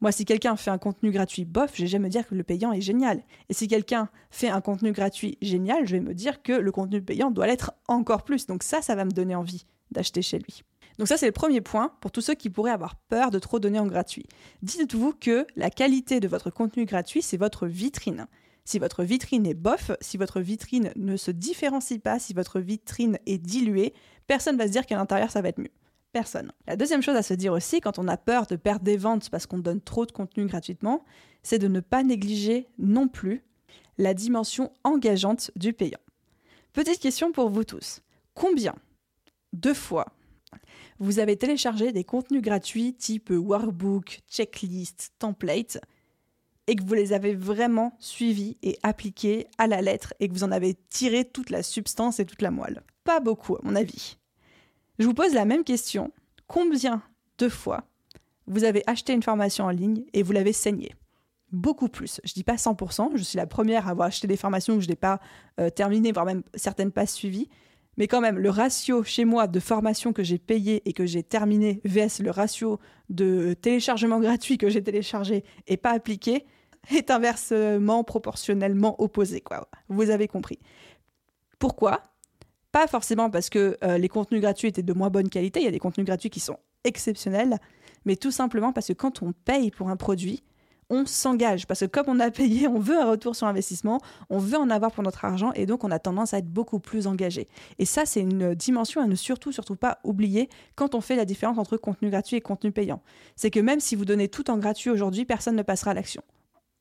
Moi, 0.00 0.10
si 0.10 0.24
quelqu'un 0.24 0.56
fait 0.56 0.70
un 0.70 0.78
contenu 0.78 1.12
gratuit 1.12 1.44
bof, 1.44 1.70
je 1.74 1.82
vais 1.82 1.86
jamais 1.86 2.06
me 2.06 2.10
dire 2.10 2.26
que 2.26 2.34
le 2.34 2.42
payant 2.42 2.72
est 2.72 2.80
génial. 2.80 3.22
Et 3.48 3.54
si 3.54 3.68
quelqu'un 3.68 4.08
fait 4.30 4.48
un 4.48 4.60
contenu 4.60 4.90
gratuit 4.90 5.38
génial, 5.40 5.86
je 5.86 5.92
vais 5.92 6.00
me 6.00 6.14
dire 6.14 6.42
que 6.42 6.52
le 6.52 6.72
contenu 6.72 7.00
payant 7.00 7.30
doit 7.30 7.46
l'être 7.46 7.72
encore 7.86 8.24
plus. 8.24 8.46
Donc 8.46 8.62
ça, 8.64 8.82
ça 8.82 8.96
va 8.96 9.04
me 9.04 9.12
donner 9.12 9.36
envie 9.36 9.64
d'acheter 9.92 10.22
chez 10.22 10.38
lui. 10.38 10.64
Donc 11.02 11.08
ça, 11.08 11.16
c'est 11.16 11.26
le 11.26 11.32
premier 11.32 11.60
point 11.60 11.90
pour 12.00 12.12
tous 12.12 12.20
ceux 12.20 12.34
qui 12.34 12.48
pourraient 12.48 12.70
avoir 12.70 12.94
peur 12.94 13.32
de 13.32 13.40
trop 13.40 13.58
donner 13.58 13.80
en 13.80 13.88
gratuit. 13.88 14.24
Dites-vous 14.62 15.14
que 15.14 15.48
la 15.56 15.68
qualité 15.68 16.20
de 16.20 16.28
votre 16.28 16.48
contenu 16.48 16.84
gratuit, 16.84 17.22
c'est 17.22 17.36
votre 17.36 17.66
vitrine. 17.66 18.28
Si 18.64 18.78
votre 18.78 19.02
vitrine 19.02 19.44
est 19.44 19.54
bof, 19.54 19.90
si 20.00 20.16
votre 20.16 20.40
vitrine 20.40 20.92
ne 20.94 21.16
se 21.16 21.32
différencie 21.32 21.98
pas, 21.98 22.20
si 22.20 22.34
votre 22.34 22.60
vitrine 22.60 23.18
est 23.26 23.38
diluée, 23.38 23.94
personne 24.28 24.56
va 24.56 24.68
se 24.68 24.70
dire 24.70 24.86
qu'à 24.86 24.94
l'intérieur, 24.94 25.32
ça 25.32 25.42
va 25.42 25.48
être 25.48 25.58
mieux 25.58 25.72
personne. 26.12 26.52
La 26.68 26.76
deuxième 26.76 27.02
chose 27.02 27.16
à 27.16 27.22
se 27.24 27.34
dire 27.34 27.52
aussi, 27.52 27.80
quand 27.80 27.98
on 27.98 28.06
a 28.06 28.16
peur 28.16 28.46
de 28.46 28.54
perdre 28.54 28.84
des 28.84 28.96
ventes 28.96 29.28
parce 29.28 29.46
qu'on 29.46 29.58
donne 29.58 29.80
trop 29.80 30.06
de 30.06 30.12
contenu 30.12 30.46
gratuitement, 30.46 31.04
c'est 31.42 31.58
de 31.58 31.66
ne 31.66 31.80
pas 31.80 32.04
négliger 32.04 32.68
non 32.78 33.08
plus 33.08 33.42
la 33.98 34.14
dimension 34.14 34.70
engageante 34.84 35.50
du 35.56 35.72
payant. 35.72 35.98
Petite 36.72 37.00
question 37.00 37.32
pour 37.32 37.50
vous 37.50 37.64
tous. 37.64 38.02
Combien 38.34 38.76
de 39.52 39.72
fois 39.72 40.06
vous 41.02 41.18
avez 41.18 41.36
téléchargé 41.36 41.90
des 41.90 42.04
contenus 42.04 42.42
gratuits 42.42 42.94
type 42.94 43.30
workbook, 43.30 44.20
checklist, 44.30 45.12
template 45.18 45.80
et 46.68 46.76
que 46.76 46.84
vous 46.84 46.94
les 46.94 47.12
avez 47.12 47.34
vraiment 47.34 47.96
suivis 47.98 48.56
et 48.62 48.78
appliqués 48.84 49.48
à 49.58 49.66
la 49.66 49.82
lettre 49.82 50.14
et 50.20 50.28
que 50.28 50.32
vous 50.32 50.44
en 50.44 50.52
avez 50.52 50.76
tiré 50.90 51.24
toute 51.24 51.50
la 51.50 51.64
substance 51.64 52.20
et 52.20 52.24
toute 52.24 52.40
la 52.40 52.52
moelle 52.52 52.82
Pas 53.02 53.18
beaucoup 53.18 53.56
à 53.56 53.60
mon 53.64 53.74
avis. 53.74 54.16
Je 55.00 55.04
vous 55.04 55.12
pose 55.12 55.34
la 55.34 55.44
même 55.44 55.64
question. 55.64 56.12
Combien 56.46 57.02
de 57.38 57.48
fois 57.48 57.82
vous 58.46 58.62
avez 58.62 58.84
acheté 58.86 59.12
une 59.12 59.24
formation 59.24 59.64
en 59.64 59.70
ligne 59.70 60.04
et 60.12 60.22
vous 60.22 60.32
l'avez 60.32 60.52
saignée? 60.52 60.94
Beaucoup 61.50 61.88
plus. 61.88 62.20
Je 62.22 62.30
ne 62.30 62.34
dis 62.34 62.44
pas 62.44 62.54
100%, 62.54 63.10
je 63.16 63.22
suis 63.24 63.36
la 63.36 63.48
première 63.48 63.88
à 63.88 63.90
avoir 63.90 64.06
acheté 64.06 64.28
des 64.28 64.36
formations 64.36 64.76
que 64.76 64.82
je 64.82 64.88
n'ai 64.88 64.94
pas 64.94 65.18
euh, 65.58 65.68
terminées, 65.68 66.12
voire 66.12 66.26
même 66.26 66.44
certaines 66.54 66.92
pas 66.92 67.06
suivies. 67.06 67.48
Mais 67.98 68.08
quand 68.08 68.20
même, 68.20 68.38
le 68.38 68.48
ratio 68.50 69.04
chez 69.04 69.24
moi 69.24 69.46
de 69.46 69.60
formations 69.60 70.12
que 70.12 70.22
j'ai 70.22 70.38
payées 70.38 70.82
et 70.88 70.92
que 70.92 71.04
j'ai 71.04 71.22
terminées 71.22 71.80
vs 71.84 72.20
le 72.20 72.30
ratio 72.30 72.80
de 73.10 73.54
téléchargement 73.54 74.18
gratuit 74.18 74.56
que 74.56 74.70
j'ai 74.70 74.82
téléchargé 74.82 75.44
et 75.66 75.76
pas 75.76 75.90
appliqué 75.90 76.46
est 76.90 77.10
inversement 77.10 78.02
proportionnellement 78.02 79.00
opposé. 79.00 79.42
Vous 79.88 80.10
avez 80.10 80.26
compris. 80.26 80.58
Pourquoi? 81.58 82.02
Pas 82.72 82.86
forcément 82.86 83.30
parce 83.30 83.50
que 83.50 83.76
euh, 83.84 83.98
les 83.98 84.08
contenus 84.08 84.40
gratuits 84.40 84.68
étaient 84.68 84.82
de 84.82 84.92
moins 84.92 85.10
bonne 85.10 85.28
qualité, 85.28 85.60
il 85.60 85.64
y 85.64 85.68
a 85.68 85.72
des 85.72 85.78
contenus 85.78 86.06
gratuits 86.06 86.30
qui 86.30 86.40
sont 86.40 86.56
exceptionnels, 86.84 87.58
mais 88.04 88.16
tout 88.16 88.30
simplement 88.30 88.72
parce 88.72 88.88
que 88.88 88.94
quand 88.94 89.22
on 89.22 89.32
paye 89.32 89.70
pour 89.70 89.90
un 89.90 89.96
produit, 89.96 90.42
on 90.92 91.06
s'engage. 91.06 91.66
Parce 91.66 91.80
que 91.80 91.86
comme 91.86 92.04
on 92.06 92.20
a 92.20 92.30
payé, 92.30 92.68
on 92.68 92.78
veut 92.78 93.00
un 93.00 93.10
retour 93.10 93.34
sur 93.34 93.46
investissement, 93.46 94.00
on 94.30 94.38
veut 94.38 94.58
en 94.58 94.70
avoir 94.70 94.92
pour 94.92 95.02
notre 95.02 95.24
argent, 95.24 95.50
et 95.54 95.66
donc 95.66 95.82
on 95.82 95.90
a 95.90 95.98
tendance 95.98 96.34
à 96.34 96.38
être 96.38 96.48
beaucoup 96.48 96.78
plus 96.78 97.06
engagé. 97.06 97.48
Et 97.78 97.86
ça, 97.86 98.04
c'est 98.04 98.20
une 98.20 98.54
dimension 98.54 99.00
à 99.00 99.06
ne 99.06 99.14
surtout, 99.14 99.50
surtout 99.50 99.74
pas 99.74 99.98
oublier 100.04 100.48
quand 100.76 100.94
on 100.94 101.00
fait 101.00 101.16
la 101.16 101.24
différence 101.24 101.58
entre 101.58 101.78
contenu 101.78 102.10
gratuit 102.10 102.36
et 102.36 102.40
contenu 102.40 102.70
payant. 102.70 103.02
C'est 103.34 103.50
que 103.50 103.58
même 103.58 103.80
si 103.80 103.96
vous 103.96 104.04
donnez 104.04 104.28
tout 104.28 104.50
en 104.50 104.58
gratuit 104.58 104.90
aujourd'hui, 104.90 105.24
personne 105.24 105.56
ne 105.56 105.62
passera 105.62 105.92
à 105.92 105.94
l'action 105.94 106.22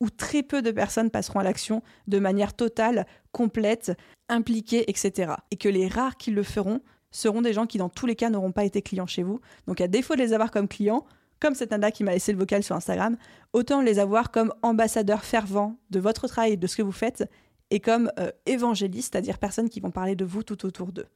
où 0.02 0.10
très 0.10 0.42
peu 0.42 0.64
de 0.64 0.72
personnes 0.72 1.12
passeront 1.12 1.40
à 1.40 1.44
l'action 1.44 1.84
de 2.08 2.18
manière 2.18 2.56
totale, 2.56 3.06
complète, 3.32 3.92
impliquée, 4.30 4.90
etc. 4.90 5.34
Et 5.52 5.58
que 5.58 5.70
les 5.70 5.88
rares 5.88 6.18
qui 6.18 6.32
le 6.32 6.42
feront 6.42 6.82
seront 7.12 7.44
des 7.44 7.54
gens 7.54 7.68
qui 7.68 7.78
dans 7.78 7.90
tous 7.90 8.08
les 8.08 8.16
cas 8.16 8.32
n'auront 8.32 8.52
pas 8.52 8.66
été 8.66 8.82
clients 8.82 9.06
chez 9.06 9.22
vous. 9.22 9.40
Donc 9.68 9.80
à 9.80 9.88
défaut 9.88 10.16
de 10.16 10.20
les 10.20 10.34
avoir 10.34 10.50
comme 10.50 10.68
clients, 10.68 11.06
comme 11.42 11.56
cette 11.56 11.72
nana 11.72 11.92
qui 11.92 12.06
m'a 12.06 12.14
laissé 12.14 12.32
le 12.32 12.38
vocal 12.38 12.64
sur 12.64 12.76
Instagram, 12.76 13.18
autant 13.52 13.82
les 13.82 14.00
avoir 14.00 14.32
comme 14.32 14.54
ambassadeurs 14.62 15.26
fervents 15.26 15.78
de 15.90 16.00
votre 16.00 16.28
travail 16.28 16.54
et 16.54 16.58
de 16.58 16.68
ce 16.68 16.78
que 16.78 16.82
vous 16.84 16.92
faites, 16.94 17.30
et 17.72 17.80
comme 17.80 18.12
euh, 18.20 18.32
évangélistes, 18.46 19.14
c'est-à-dire 19.14 19.40
personnes 19.40 19.70
qui 19.70 19.80
vont 19.80 19.92
parler 19.92 20.16
de 20.16 20.24
vous 20.24 20.44
tout 20.44 20.66
autour 20.66 20.92
d'eux. 20.92 21.08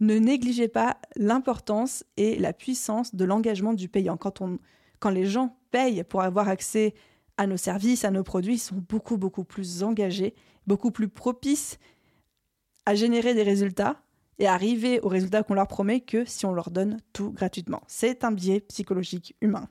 Ne 0.00 0.18
négligez 0.18 0.68
pas 0.68 0.98
l'importance 1.16 2.04
et 2.16 2.36
la 2.38 2.52
puissance 2.52 3.14
de 3.14 3.24
l'engagement 3.24 3.74
du 3.74 3.88
payant. 3.88 4.16
Quand, 4.16 5.10
les 5.10 5.26
gens 5.26 5.56
payent 5.70 6.04
pour 6.04 6.22
avoir 6.22 6.48
accès 6.48 6.94
à 7.36 7.46
nos 7.46 7.56
services, 7.56 8.04
à 8.04 8.10
nos 8.10 8.24
produits, 8.24 8.58
sont 8.58 8.82
beaucoup, 8.88 9.16
beaucoup 9.16 9.44
plus 9.44 9.82
engagés, 9.82 10.34
beaucoup 10.66 10.90
plus 10.90 11.08
propices 11.08 11.78
à 12.86 12.94
générer 12.94 13.34
des 13.34 13.42
résultats 13.42 14.00
et 14.38 14.46
arriver 14.46 15.00
aux 15.00 15.08
résultats 15.08 15.42
qu'on 15.42 15.54
leur 15.54 15.68
promet 15.68 16.00
que 16.00 16.24
si 16.24 16.46
on 16.46 16.52
leur 16.52 16.70
donne 16.70 16.98
tout 17.12 17.30
gratuitement. 17.30 17.82
C'est 17.86 18.24
un 18.24 18.32
biais 18.32 18.60
psychologique 18.60 19.36
humain. 19.40 19.68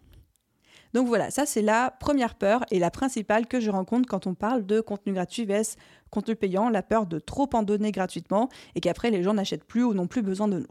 Donc 0.93 1.08
voilà, 1.08 1.32
ça 1.32 1.45
c'est 1.45 1.62
la 1.62 1.91
première 1.91 2.36
peur 2.36 2.63
et 2.71 2.80
la 2.80 2.91
principale 2.91 3.47
que 3.47 3.60
je 3.60 3.69
rencontre 3.69 4.08
quand 4.08 4.25
on 4.25 4.34
parle 4.34 4.65
de 4.65 4.82
contenu 4.82 5.13
gratuit 5.13 5.45
vs 5.45 5.75
contenu 6.10 6.36
payant, 6.36 6.69
la 6.69 6.84
peur 6.84 7.06
de 7.06 7.19
trop 7.19 7.49
en 7.53 7.63
donner 7.63 7.91
gratuitement 7.91 8.49
et 8.75 8.80
qu'après 8.80 9.12
les 9.12 9.23
gens 9.23 9.34
n'achètent 9.34 9.65
plus 9.65 9.84
ou 9.84 9.93
n'ont 9.93 10.08
plus 10.08 10.21
besoin 10.21 10.47
de 10.47 10.60
nous. 10.60 10.67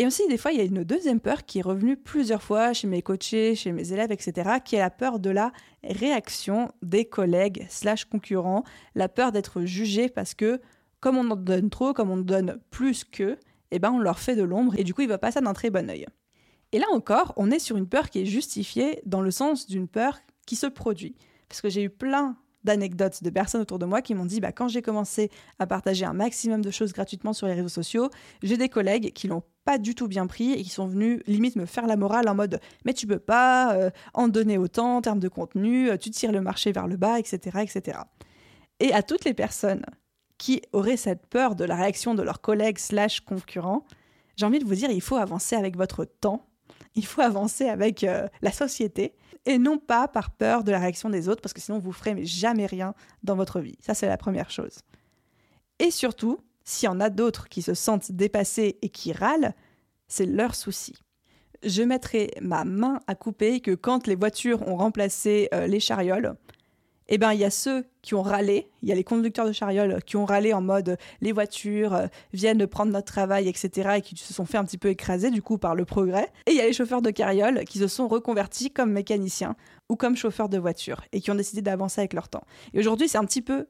Et 0.00 0.06
aussi, 0.06 0.26
des 0.28 0.38
fois, 0.38 0.52
il 0.52 0.58
y 0.58 0.60
a 0.60 0.64
une 0.64 0.84
deuxième 0.84 1.18
peur 1.18 1.44
qui 1.44 1.58
est 1.58 1.62
revenue 1.62 1.96
plusieurs 1.96 2.42
fois 2.42 2.72
chez 2.72 2.86
mes 2.86 3.02
coachés, 3.02 3.56
chez 3.56 3.72
mes 3.72 3.92
élèves, 3.92 4.12
etc., 4.12 4.58
qui 4.64 4.76
est 4.76 4.78
la 4.78 4.90
peur 4.90 5.18
de 5.18 5.28
la 5.28 5.50
réaction 5.82 6.70
des 6.82 7.04
collègues 7.04 7.66
slash 7.68 8.04
concurrents, 8.04 8.62
la 8.94 9.08
peur 9.08 9.32
d'être 9.32 9.62
jugé 9.64 10.08
parce 10.08 10.34
que, 10.34 10.60
comme 11.00 11.16
on 11.16 11.30
en 11.30 11.36
donne 11.36 11.70
trop, 11.70 11.92
comme 11.92 12.10
on 12.10 12.16
donne 12.16 12.58
plus 12.70 13.04
qu'eux, 13.04 13.38
eh 13.70 13.78
ben, 13.78 13.90
on 13.90 13.98
leur 13.98 14.18
fait 14.18 14.36
de 14.36 14.42
l'ombre 14.42 14.74
et 14.78 14.84
du 14.84 14.94
coup, 14.94 15.02
il 15.02 15.08
va 15.08 15.18
pas 15.18 15.30
ça 15.30 15.40
d'un 15.40 15.52
très 15.52 15.70
bon 15.70 15.88
oeil. 15.90 16.06
Et 16.72 16.78
là 16.78 16.86
encore, 16.92 17.32
on 17.36 17.50
est 17.50 17.58
sur 17.58 17.76
une 17.76 17.88
peur 17.88 18.10
qui 18.10 18.20
est 18.20 18.26
justifiée 18.26 19.00
dans 19.06 19.22
le 19.22 19.30
sens 19.30 19.66
d'une 19.66 19.88
peur 19.88 20.18
qui 20.46 20.56
se 20.56 20.66
produit. 20.66 21.16
Parce 21.48 21.60
que 21.60 21.68
j'ai 21.68 21.82
eu 21.82 21.90
plein 21.90 22.36
d'anecdotes 22.64 23.22
de 23.22 23.30
personnes 23.30 23.62
autour 23.62 23.78
de 23.78 23.86
moi 23.86 24.02
qui 24.02 24.14
m'ont 24.14 24.26
dit 24.26 24.40
bah, 24.40 24.52
quand 24.52 24.68
j'ai 24.68 24.82
commencé 24.82 25.30
à 25.58 25.66
partager 25.66 26.04
un 26.04 26.12
maximum 26.12 26.60
de 26.60 26.70
choses 26.70 26.92
gratuitement 26.92 27.32
sur 27.32 27.46
les 27.46 27.54
réseaux 27.54 27.68
sociaux, 27.68 28.10
j'ai 28.42 28.56
des 28.56 28.68
collègues 28.68 29.12
qui 29.12 29.28
l'ont 29.28 29.44
pas 29.64 29.78
du 29.78 29.94
tout 29.94 30.08
bien 30.08 30.26
pris 30.26 30.52
et 30.52 30.62
qui 30.62 30.70
sont 30.70 30.86
venus 30.86 31.20
limite 31.26 31.56
me 31.56 31.66
faire 31.66 31.86
la 31.86 31.96
morale 31.96 32.28
en 32.28 32.34
mode 32.34 32.60
mais 32.84 32.94
tu 32.94 33.06
peux 33.06 33.18
pas 33.18 33.74
euh, 33.74 33.90
en 34.12 34.28
donner 34.28 34.58
autant 34.58 34.96
en 34.96 35.00
termes 35.02 35.20
de 35.20 35.28
contenu, 35.28 35.90
euh, 35.90 35.96
tu 35.96 36.10
tires 36.10 36.32
le 36.32 36.40
marché 36.40 36.72
vers 36.72 36.86
le 36.86 36.96
bas, 36.96 37.18
etc., 37.18 37.58
etc. 37.62 38.00
Et 38.80 38.92
à 38.92 39.02
toutes 39.02 39.24
les 39.24 39.34
personnes 39.34 39.84
qui 40.38 40.62
auraient 40.72 40.96
cette 40.96 41.26
peur 41.26 41.54
de 41.54 41.64
la 41.64 41.76
réaction 41.76 42.14
de 42.14 42.22
leurs 42.22 42.40
collègues 42.40 42.78
slash 42.78 43.20
concurrents, 43.20 43.84
j'ai 44.36 44.46
envie 44.46 44.60
de 44.60 44.64
vous 44.64 44.74
dire 44.74 44.90
il 44.90 45.02
faut 45.02 45.16
avancer 45.16 45.56
avec 45.56 45.76
votre 45.76 46.04
temps, 46.04 46.46
il 46.94 47.04
faut 47.04 47.20
avancer 47.20 47.68
avec 47.68 48.04
euh, 48.04 48.26
la 48.40 48.52
société 48.52 49.14
et 49.46 49.58
non 49.58 49.78
pas 49.78 50.08
par 50.08 50.30
peur 50.30 50.62
de 50.62 50.70
la 50.70 50.78
réaction 50.78 51.10
des 51.10 51.28
autres, 51.28 51.40
parce 51.40 51.52
que 51.52 51.60
sinon 51.60 51.78
vous 51.78 51.92
ferez 51.92 52.24
jamais 52.24 52.66
rien 52.66 52.94
dans 53.22 53.34
votre 53.34 53.60
vie. 53.60 53.76
Ça, 53.80 53.94
c'est 53.94 54.06
la 54.06 54.16
première 54.16 54.50
chose. 54.50 54.80
Et 55.78 55.90
surtout, 55.90 56.38
s'il 56.64 56.86
y 56.86 56.90
en 56.90 57.00
a 57.00 57.08
d'autres 57.08 57.48
qui 57.48 57.62
se 57.62 57.74
sentent 57.74 58.12
dépassés 58.12 58.78
et 58.82 58.88
qui 58.90 59.12
râlent, 59.12 59.54
c'est 60.06 60.26
leur 60.26 60.54
souci. 60.54 60.94
Je 61.62 61.82
mettrai 61.82 62.30
ma 62.40 62.64
main 62.64 63.00
à 63.06 63.14
couper 63.14 63.60
que 63.60 63.74
quand 63.74 64.06
les 64.06 64.14
voitures 64.14 64.66
ont 64.68 64.76
remplacé 64.76 65.48
euh, 65.54 65.66
les 65.66 65.80
charioles, 65.80 66.34
eh 67.08 67.18
ben 67.18 67.32
il 67.32 67.40
y 67.40 67.44
a 67.44 67.50
ceux 67.50 67.86
qui 68.02 68.14
ont 68.14 68.22
râlé, 68.22 68.70
il 68.82 68.88
y 68.88 68.92
a 68.92 68.94
les 68.94 69.04
conducteurs 69.04 69.46
de 69.46 69.52
charioles 69.52 70.02
qui 70.04 70.16
ont 70.16 70.24
râlé 70.24 70.52
en 70.52 70.60
mode 70.60 70.98
les 71.20 71.32
voitures 71.32 71.94
euh, 71.94 72.06
viennent 72.32 72.66
prendre 72.66 72.92
notre 72.92 73.06
travail, 73.10 73.48
etc. 73.48 73.96
et 73.96 74.00
qui 74.02 74.16
se 74.16 74.34
sont 74.34 74.44
fait 74.44 74.58
un 74.58 74.64
petit 74.64 74.78
peu 74.78 74.88
écraser 74.88 75.30
du 75.30 75.42
coup 75.42 75.58
par 75.58 75.74
le 75.74 75.84
progrès. 75.84 76.28
Et 76.46 76.52
il 76.52 76.56
y 76.56 76.60
a 76.60 76.66
les 76.66 76.72
chauffeurs 76.72 77.02
de 77.02 77.10
carriole 77.10 77.64
qui 77.64 77.78
se 77.78 77.88
sont 77.88 78.08
reconvertis 78.08 78.70
comme 78.70 78.92
mécaniciens 78.92 79.56
ou 79.88 79.96
comme 79.96 80.16
chauffeurs 80.16 80.48
de 80.48 80.58
voitures 80.58 81.02
et 81.12 81.20
qui 81.20 81.30
ont 81.30 81.34
décidé 81.34 81.62
d'avancer 81.62 82.00
avec 82.00 82.12
leur 82.12 82.28
temps. 82.28 82.44
Et 82.74 82.78
aujourd'hui 82.78 83.08
c'est 83.08 83.18
un 83.18 83.24
petit 83.24 83.42
peu 83.42 83.66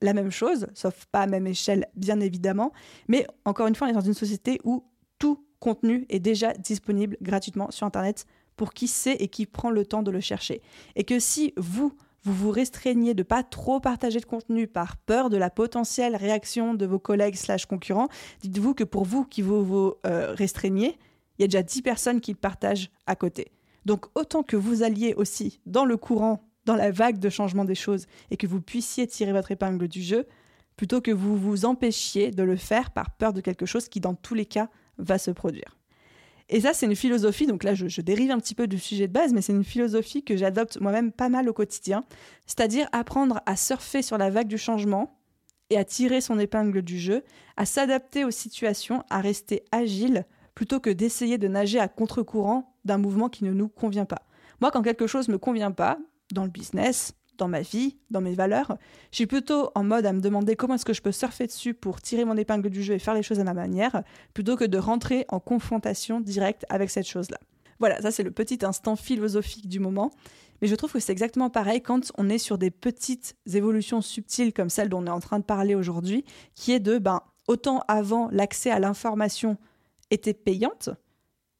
la 0.00 0.12
même 0.12 0.30
chose, 0.30 0.68
sauf 0.74 1.06
pas 1.10 1.22
à 1.22 1.26
même 1.26 1.46
échelle 1.46 1.86
bien 1.96 2.20
évidemment, 2.20 2.72
mais 3.08 3.26
encore 3.44 3.66
une 3.66 3.74
fois 3.74 3.88
on 3.88 3.90
est 3.90 3.94
dans 3.94 4.00
une 4.00 4.14
société 4.14 4.60
où 4.62 4.84
tout 5.18 5.44
contenu 5.58 6.06
est 6.08 6.20
déjà 6.20 6.52
disponible 6.52 7.16
gratuitement 7.20 7.72
sur 7.72 7.86
Internet 7.86 8.26
pour 8.56 8.72
qui 8.74 8.88
sait 8.88 9.14
et 9.14 9.28
qui 9.28 9.46
prend 9.46 9.70
le 9.70 9.86
temps 9.86 10.02
de 10.02 10.10
le 10.10 10.20
chercher. 10.20 10.62
Et 10.96 11.04
que 11.04 11.18
si 11.18 11.52
vous 11.56 11.92
vous 12.28 12.34
vous 12.34 12.50
restreignez 12.50 13.14
de 13.14 13.22
pas 13.22 13.42
trop 13.42 13.80
partager 13.80 14.20
de 14.20 14.26
contenu 14.26 14.66
par 14.66 14.96
peur 14.98 15.30
de 15.30 15.38
la 15.38 15.48
potentielle 15.48 16.14
réaction 16.14 16.74
de 16.74 16.84
vos 16.84 16.98
collègues 16.98 17.36
slash 17.36 17.64
concurrents, 17.64 18.08
dites-vous 18.42 18.74
que 18.74 18.84
pour 18.84 19.04
vous 19.04 19.24
qui 19.24 19.40
vous, 19.40 19.64
vous 19.64 19.94
euh, 20.06 20.34
restreignez, 20.34 20.98
il 21.38 21.42
y 21.42 21.44
a 21.44 21.48
déjà 21.48 21.62
10 21.62 21.82
personnes 21.82 22.20
qui 22.20 22.32
le 22.32 22.36
partagent 22.36 22.90
à 23.06 23.16
côté. 23.16 23.52
Donc 23.86 24.06
autant 24.14 24.42
que 24.42 24.56
vous 24.56 24.82
alliez 24.82 25.14
aussi 25.14 25.60
dans 25.64 25.86
le 25.86 25.96
courant, 25.96 26.46
dans 26.66 26.76
la 26.76 26.90
vague 26.90 27.18
de 27.18 27.30
changement 27.30 27.64
des 27.64 27.74
choses, 27.74 28.06
et 28.30 28.36
que 28.36 28.46
vous 28.46 28.60
puissiez 28.60 29.06
tirer 29.06 29.32
votre 29.32 29.50
épingle 29.50 29.88
du 29.88 30.02
jeu, 30.02 30.26
plutôt 30.76 31.00
que 31.00 31.10
vous 31.10 31.36
vous 31.36 31.64
empêchiez 31.64 32.30
de 32.30 32.42
le 32.42 32.56
faire 32.56 32.90
par 32.90 33.10
peur 33.12 33.32
de 33.32 33.40
quelque 33.40 33.64
chose 33.64 33.88
qui 33.88 34.00
dans 34.00 34.14
tous 34.14 34.34
les 34.34 34.46
cas 34.46 34.68
va 34.98 35.16
se 35.16 35.30
produire. 35.30 35.77
Et 36.50 36.62
ça, 36.62 36.72
c'est 36.72 36.86
une 36.86 36.96
philosophie, 36.96 37.46
donc 37.46 37.62
là, 37.62 37.74
je, 37.74 38.00
dérive 38.00 38.30
un 38.30 38.38
petit 38.38 38.54
peu 38.54 38.66
du 38.66 38.78
sujet 38.78 39.06
de 39.06 39.12
base, 39.12 39.34
mais 39.34 39.42
c'est 39.42 39.52
une 39.52 39.64
philosophie 39.64 40.24
que 40.24 40.36
j'adopte 40.36 40.80
moi-même 40.80 41.12
pas 41.12 41.28
mal 41.28 41.48
au 41.48 41.52
quotidien, 41.52 42.04
c'est-à-dire 42.46 42.88
apprendre 42.92 43.40
à 43.44 43.54
surfer 43.54 44.00
sur 44.00 44.16
la 44.16 44.30
vague 44.30 44.48
du 44.48 44.56
changement 44.56 45.18
et 45.68 45.76
à 45.76 45.84
tirer 45.84 46.22
son 46.22 46.38
épingle 46.38 46.80
du 46.80 46.98
jeu, 46.98 47.22
à 47.58 47.66
s'adapter 47.66 48.24
aux 48.24 48.30
situations, 48.30 49.04
à 49.10 49.20
rester 49.20 49.64
agile, 49.72 50.24
plutôt 50.54 50.80
que 50.80 50.88
d'essayer 50.88 51.36
de 51.36 51.48
nager 51.48 51.78
à 51.78 51.88
contre-courant 51.88 52.74
d'un 52.86 52.98
mouvement 52.98 53.28
qui 53.28 53.44
ne 53.44 53.52
nous 53.52 53.68
convient 53.68 54.06
pas. 54.06 54.22
Moi, 54.62 54.70
quand 54.70 54.82
quelque 54.82 55.06
chose 55.06 55.28
ne 55.28 55.34
me 55.34 55.38
convient 55.38 55.70
pas, 55.70 55.98
dans 56.32 56.44
le 56.44 56.50
business, 56.50 57.12
dans 57.38 57.48
ma 57.48 57.62
vie, 57.62 57.96
dans 58.10 58.20
mes 58.20 58.34
valeurs, 58.34 58.76
je 59.10 59.16
suis 59.16 59.26
plutôt 59.26 59.70
en 59.74 59.84
mode 59.84 60.04
à 60.04 60.12
me 60.12 60.20
demander 60.20 60.56
comment 60.56 60.74
est-ce 60.74 60.84
que 60.84 60.92
je 60.92 61.02
peux 61.02 61.12
surfer 61.12 61.46
dessus 61.46 61.74
pour 61.74 62.00
tirer 62.02 62.24
mon 62.24 62.36
épingle 62.36 62.68
du 62.68 62.82
jeu 62.82 62.94
et 62.94 62.98
faire 62.98 63.14
les 63.14 63.22
choses 63.22 63.40
à 63.40 63.44
ma 63.44 63.54
manière, 63.54 64.02
plutôt 64.34 64.56
que 64.56 64.64
de 64.64 64.78
rentrer 64.78 65.24
en 65.28 65.40
confrontation 65.40 66.20
directe 66.20 66.66
avec 66.68 66.90
cette 66.90 67.06
chose-là. 67.06 67.38
Voilà, 67.78 68.00
ça 68.02 68.10
c'est 68.10 68.24
le 68.24 68.30
petit 68.30 68.58
instant 68.64 68.96
philosophique 68.96 69.68
du 69.68 69.78
moment. 69.80 70.10
Mais 70.60 70.68
je 70.68 70.74
trouve 70.74 70.92
que 70.92 70.98
c'est 70.98 71.12
exactement 71.12 71.50
pareil 71.50 71.80
quand 71.80 72.10
on 72.18 72.28
est 72.28 72.38
sur 72.38 72.58
des 72.58 72.70
petites 72.70 73.36
évolutions 73.52 74.02
subtiles 74.02 74.52
comme 74.52 74.70
celle 74.70 74.88
dont 74.88 75.02
on 75.02 75.06
est 75.06 75.10
en 75.10 75.20
train 75.20 75.38
de 75.38 75.44
parler 75.44 75.74
aujourd'hui, 75.74 76.24
qui 76.56 76.72
est 76.72 76.80
de, 76.80 76.98
ben, 76.98 77.20
autant 77.46 77.82
avant 77.86 78.28
l'accès 78.32 78.70
à 78.70 78.80
l'information 78.80 79.56
était 80.10 80.34
payante, 80.34 80.90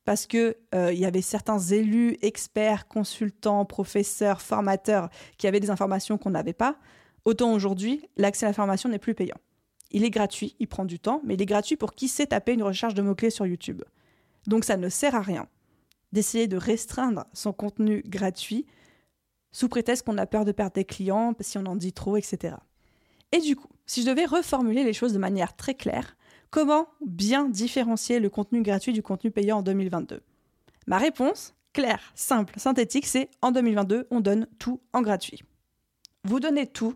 parce 0.09 0.27
que 0.27 0.57
euh, 0.75 0.91
il 0.91 0.99
y 0.99 1.05
avait 1.05 1.21
certains 1.21 1.59
élus, 1.59 2.17
experts, 2.23 2.89
consultants, 2.89 3.67
professeurs, 3.67 4.41
formateurs 4.41 5.11
qui 5.37 5.47
avaient 5.47 5.61
des 5.61 5.69
informations 5.69 6.17
qu'on 6.17 6.31
n'avait 6.31 6.55
pas, 6.55 6.79
autant 7.27 7.53
aujourd'hui, 7.53 8.09
l'accès 8.17 8.47
à 8.47 8.49
l'information 8.49 8.89
n'est 8.89 8.99
plus 8.99 9.15
payant. 9.15 9.37
Il 9.91 10.05
est 10.05 10.11
gratuit, 10.11 10.57
il 10.61 10.67
prend 10.67 10.87
du 10.87 10.99
temps, 10.99 11.21
mais 11.27 11.35
il 11.35 11.43
est 11.43 11.45
gratuit 11.45 11.77
pour 11.77 11.93
qui 11.93 12.09
sait 12.09 12.25
taper 12.25 12.55
une 12.55 12.63
recherche 12.63 12.95
de 12.95 13.03
mots-clés 13.03 13.29
sur 13.29 13.45
YouTube. 13.45 13.83
Donc 14.47 14.65
ça 14.65 14.79
ne 14.79 14.89
sert 14.89 15.15
à 15.15 15.21
rien 15.21 15.47
d'essayer 16.13 16.49
de 16.49 16.57
restreindre 16.57 17.27
son 17.35 17.53
contenu 17.53 18.03
gratuit 18.07 18.65
sous 19.53 19.69
prétexte 19.69 20.07
qu'on 20.07 20.17
a 20.17 20.25
peur 20.25 20.47
de 20.47 20.53
perdre 20.53 20.73
des 20.73 20.87
clients, 20.87 21.35
si 21.41 21.59
on 21.59 21.67
en 21.67 21.77
dit 21.77 21.93
trop, 21.93 22.17
etc. 22.17 22.57
Et 23.33 23.41
du 23.41 23.57
coup, 23.57 23.69
si 23.85 24.01
je 24.01 24.07
devais 24.07 24.25
reformuler 24.25 24.85
les 24.85 24.95
choses 24.95 25.13
de 25.13 25.19
manière 25.19 25.55
très 25.55 25.75
claire, 25.75 26.17
comment 26.51 26.89
bien 27.05 27.49
différencier 27.49 28.21
le 28.21 28.31
contenu 28.31 28.63
gratuit 28.63 28.93
du 28.93 29.03
contenu 29.03 29.31
payant 29.31 29.59
en 29.59 29.63
2022 29.63 30.23
Ma 30.87 30.99
réponse, 30.99 31.55
claire, 31.73 32.13
simple, 32.15 32.59
synthétique, 32.59 33.07
c'est 33.07 33.31
en 33.43 33.53
2022, 33.53 34.07
on 34.11 34.21
donne 34.21 34.47
tout 34.59 34.81
en 34.93 35.03
gratuit. 35.03 35.43
Vous 36.25 36.41
donnez 36.41 36.67
tout, 36.67 36.95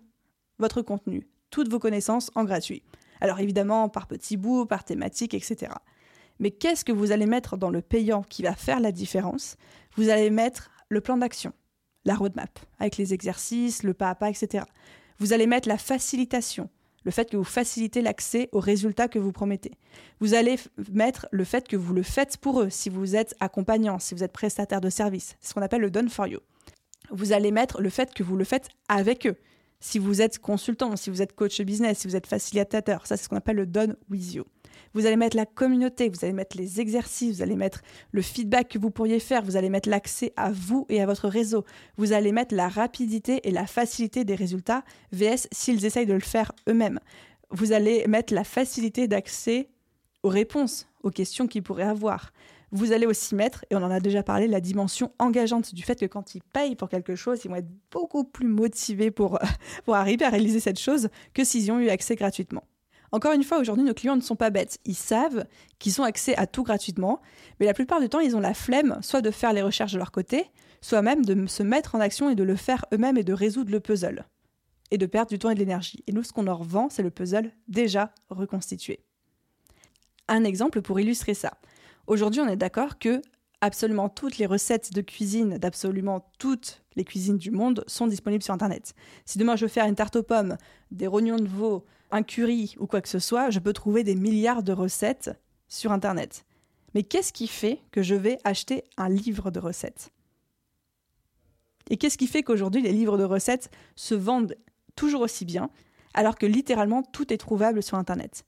votre 0.59 0.83
contenu, 0.83 1.29
toutes 1.51 1.71
vos 1.71 1.79
connaissances 1.79 2.31
en 2.35 2.45
gratuit. 2.45 2.83
Alors 3.21 3.41
évidemment, 3.41 3.89
par 3.89 4.07
petits 4.07 4.37
bouts, 4.37 4.67
par 4.67 4.85
thématique, 4.85 5.35
etc. 5.35 5.73
Mais 6.41 6.51
qu'est-ce 6.51 6.85
que 6.85 6.93
vous 6.93 7.13
allez 7.13 7.27
mettre 7.27 7.57
dans 7.57 7.71
le 7.71 7.83
payant 7.83 8.23
qui 8.23 8.43
va 8.43 8.55
faire 8.55 8.81
la 8.81 8.91
différence? 8.91 9.57
Vous 9.95 10.09
allez 10.09 10.31
mettre 10.31 10.71
le 10.89 11.01
plan 11.01 11.17
d'action, 11.17 11.53
la 12.05 12.15
roadmap, 12.15 12.59
avec 12.79 12.97
les 12.97 13.15
exercices, 13.15 13.83
le 13.83 13.95
pas 13.95 14.11
à 14.11 14.15
pas, 14.15 14.31
etc. 14.31 14.65
Vous 15.19 15.33
allez 15.33 15.47
mettre 15.47 15.69
la 15.69 15.79
facilitation, 15.79 16.69
le 17.05 17.11
fait 17.11 17.31
que 17.31 17.37
vous 17.37 17.45
facilitez 17.45 18.03
l'accès 18.03 18.49
aux 18.53 18.61
résultats 18.61 19.09
que 19.09 19.19
vous 19.19 19.33
promettez. 19.33 19.73
Vous 20.21 20.35
allez 20.35 20.57
mettre 20.93 21.27
le 21.31 21.45
fait 21.45 21.67
que 21.67 21.77
vous 21.77 21.95
le 21.95 22.03
faites 22.03 22.37
pour 22.37 22.63
eux, 22.63 22.71
si 22.71 22.91
vous 22.91 23.17
êtes 23.17 23.35
accompagnant, 23.41 23.99
si 23.99 24.15
vous 24.15 24.23
êtes 24.23 24.33
prestataire 24.33 24.81
de 24.81 24.91
service. 24.91 25.37
C'est 25.41 25.51
ce 25.51 25.55
qu'on 25.55 25.63
appelle 25.63 25.81
le 25.81 25.91
done 25.91 26.09
for 26.09 26.27
you. 26.27 26.41
Vous 27.11 27.33
allez 27.33 27.51
mettre 27.51 27.81
le 27.81 27.91
fait 27.91 28.15
que 28.15 28.23
vous 28.23 28.37
le 28.37 28.45
faites 28.45 28.69
avec 28.89 29.27
eux. 29.27 29.37
Si 29.81 29.99
vous 29.99 30.23
êtes 30.23 30.39
consultant, 30.39 30.97
si 30.97 31.11
vous 31.11 31.23
êtes 31.23 31.35
coach 31.35 31.61
business, 31.61 31.99
si 31.99 32.09
vous 32.09 32.17
êtes 32.17 32.27
facilitateur, 32.27 33.07
ça 33.07 33.17
c'est 33.17 33.25
ce 33.25 33.29
qu'on 33.29 33.37
appelle 33.37 33.57
le 33.57 33.67
done 33.67 33.97
with 34.09 34.35
you. 34.35 34.45
Vous 34.95 35.07
allez 35.07 35.17
mettre 35.17 35.37
la 35.37 35.47
communauté, 35.47 36.09
vous 36.09 36.25
allez 36.25 36.33
mettre 36.33 36.57
les 36.57 36.81
exercices, 36.81 37.37
vous 37.37 37.43
allez 37.43 37.57
mettre 37.57 37.81
le 38.11 38.23
feedback 38.23 38.69
que 38.69 38.79
vous 38.79 38.91
pourriez 38.91 39.21
faire, 39.21 39.43
vous 39.43 39.57
allez 39.57 39.71
mettre 39.71 39.89
l'accès 39.89 40.33
à 40.37 40.51
vous 40.51 40.87
et 40.89 41.01
à 41.01 41.07
votre 41.07 41.29
réseau, 41.29 41.65
vous 41.97 42.13
allez 42.13 42.33
mettre 42.33 42.55
la 42.55 42.69
rapidité 42.69 43.41
et 43.45 43.51
la 43.51 43.67
facilité 43.67 44.25
des 44.25 44.35
résultats, 44.35 44.85
VS 45.13 45.49
s'ils 45.51 45.85
essayent 45.85 46.07
de 46.07 46.13
le 46.13 46.21
faire 46.21 46.53
eux-mêmes. 46.69 47.01
Vous 47.51 47.73
allez 47.73 48.07
mettre 48.07 48.35
la 48.35 48.45
facilité 48.45 49.09
d'accès 49.09 49.69
aux 50.23 50.29
réponses, 50.29 50.89
aux 51.03 51.11
questions 51.11 51.47
qu'ils 51.47 51.63
pourraient 51.63 51.83
avoir. 51.83 52.33
Vous 52.71 52.93
allez 52.93 53.05
aussi 53.05 53.35
mettre, 53.35 53.67
et 53.71 53.77
on 53.77 53.83
en 53.83 53.91
a 53.91 54.01
déjà 54.01 54.23
parlé, 54.23 54.49
la 54.49 54.61
dimension 54.61 55.13
engageante 55.19 55.75
du 55.75 55.83
fait 55.83 56.01
que 56.01 56.07
quand 56.07 56.35
ils 56.35 56.43
payent 56.43 56.75
pour 56.75 56.89
quelque 56.89 57.15
chose, 57.15 57.41
ils 57.45 57.49
vont 57.49 57.57
être 57.57 57.69
beaucoup 57.91 58.25
plus 58.25 58.47
motivés 58.47 59.11
pour, 59.11 59.39
arriver 59.89 60.25
à 60.25 60.31
réaliser 60.31 60.59
cette 60.59 60.79
chose 60.79 61.11
que 61.35 61.45
s'ils 61.45 61.65
y 61.65 61.71
ont 61.71 61.81
eu 61.81 61.91
accès 61.91 62.17
gratuitement. 62.17 62.65
Encore 63.13 63.33
une 63.33 63.45
fois, 63.45 63.59
aujourd'hui, 63.59 63.85
nos 63.85 63.93
clients 63.93 64.17
ne 64.17 64.23
sont 64.23 64.37
pas 64.37 64.49
bêtes. 64.49 64.79
Ils 64.87 64.97
savent 64.97 65.45
qu'ils 65.79 66.01
ont 66.01 66.05
accès 66.05 66.35
à 66.37 66.47
tout 66.47 66.63
gratuitement, 66.63 67.21
mais 67.61 67.67
la 67.67 67.75
plupart 67.75 68.01
du 68.01 68.09
temps, 68.09 68.21
ils 68.21 68.35
ont 68.37 68.41
la 68.41 68.55
flemme 68.55 68.99
soit 69.03 69.21
de 69.21 69.31
faire 69.31 69.53
les 69.53 69.61
recherches 69.61 69.93
de 69.93 69.99
leur 69.99 70.13
côté, 70.13 70.47
soit 70.81 71.03
même 71.03 71.25
de 71.25 71.47
se 71.47 71.63
mettre 71.63 71.95
en 71.95 72.01
action 72.01 72.31
et 72.31 72.35
de 72.35 72.43
le 72.43 72.57
faire 72.57 72.87
eux-mêmes 72.93 73.19
et 73.19 73.25
de 73.25 73.35
résoudre 73.35 73.71
le 73.71 73.81
puzzle. 73.81 74.25
Et 74.91 74.99
de 74.99 75.07
perdre 75.07 75.31
du 75.31 75.39
temps 75.39 75.51
et 75.51 75.55
de 75.55 75.59
l'énergie. 75.59 76.03
Et 76.07 76.13
nous, 76.13 76.23
ce 76.23 76.33
qu'on 76.33 76.43
leur 76.43 76.63
vend, 76.63 76.89
c'est 76.91 77.03
le 77.03 77.11
puzzle 77.11 77.53
déjà 77.69 78.13
reconstitué. 78.31 79.01
Un 80.29 80.45
exemple 80.45 80.81
pour 80.81 80.99
illustrer 80.99 81.35
ça. 81.35 81.53
Aujourd'hui, 82.07 82.41
on 82.41 82.49
est 82.49 82.57
d'accord 82.57 82.99
que 82.99 83.21
absolument 83.61 84.09
toutes 84.09 84.39
les 84.39 84.47
recettes 84.47 84.93
de 84.93 85.03
cuisine 85.03 85.57
d'absolument 85.57 86.31
toutes 86.39 86.83
les 86.97 87.05
cuisines 87.05 87.39
du 87.39 87.51
monde 87.51 87.85
sont 87.87 88.07
disponibles 88.07 88.43
sur 88.43 88.53
Internet. 88.53 88.95
Si 89.25 89.39
demain 89.39 89.57
je 89.57 89.65
veux 89.65 89.71
faire 89.71 89.87
une 89.87 89.95
tarte 89.95 90.17
aux 90.17 90.23
pommes, 90.23 90.57
des 90.91 91.07
rognons 91.07 91.37
de 91.37 91.47
veau, 91.47 91.87
un 92.13 92.23
curry 92.23 92.77
ou 92.79 92.87
quoi 92.87 93.01
que 93.01 93.09
ce 93.09 93.19
soit, 93.19 93.51
je 93.51 93.59
peux 93.59 93.73
trouver 93.73 94.05
des 94.05 94.15
milliards 94.15 94.63
de 94.63 94.73
recettes 94.73 95.31
sur 95.67 95.91
Internet. 95.91 96.45
Mais 96.95 97.03
qu'est-ce 97.03 97.33
qui 97.33 97.49
fait 97.49 97.81
que 97.91 98.03
je 98.03 98.15
vais 98.15 98.39
acheter 98.45 98.85
un 98.99 99.09
livre 99.09 99.51
de 99.51 99.59
recettes? 99.59 100.13
Et 101.91 101.97
qu'est-ce 101.97 102.19
qui 102.19 102.27
fait 102.27 102.43
qu'aujourd'hui 102.43 102.83
les 102.83 102.93
livres 102.93 103.19
de 103.19 103.25
recettes 103.25 103.71
se 103.97 104.15
vendent 104.15 104.57
toujours 104.95 105.23
aussi 105.23 105.45
bien, 105.45 105.71
alors 106.15 106.37
que 106.37 106.47
littéralement 106.47 107.03
tout 107.03 107.33
est 107.33 107.39
trouvable 107.39 107.83
sur 107.83 107.97
Internet? 107.97 108.45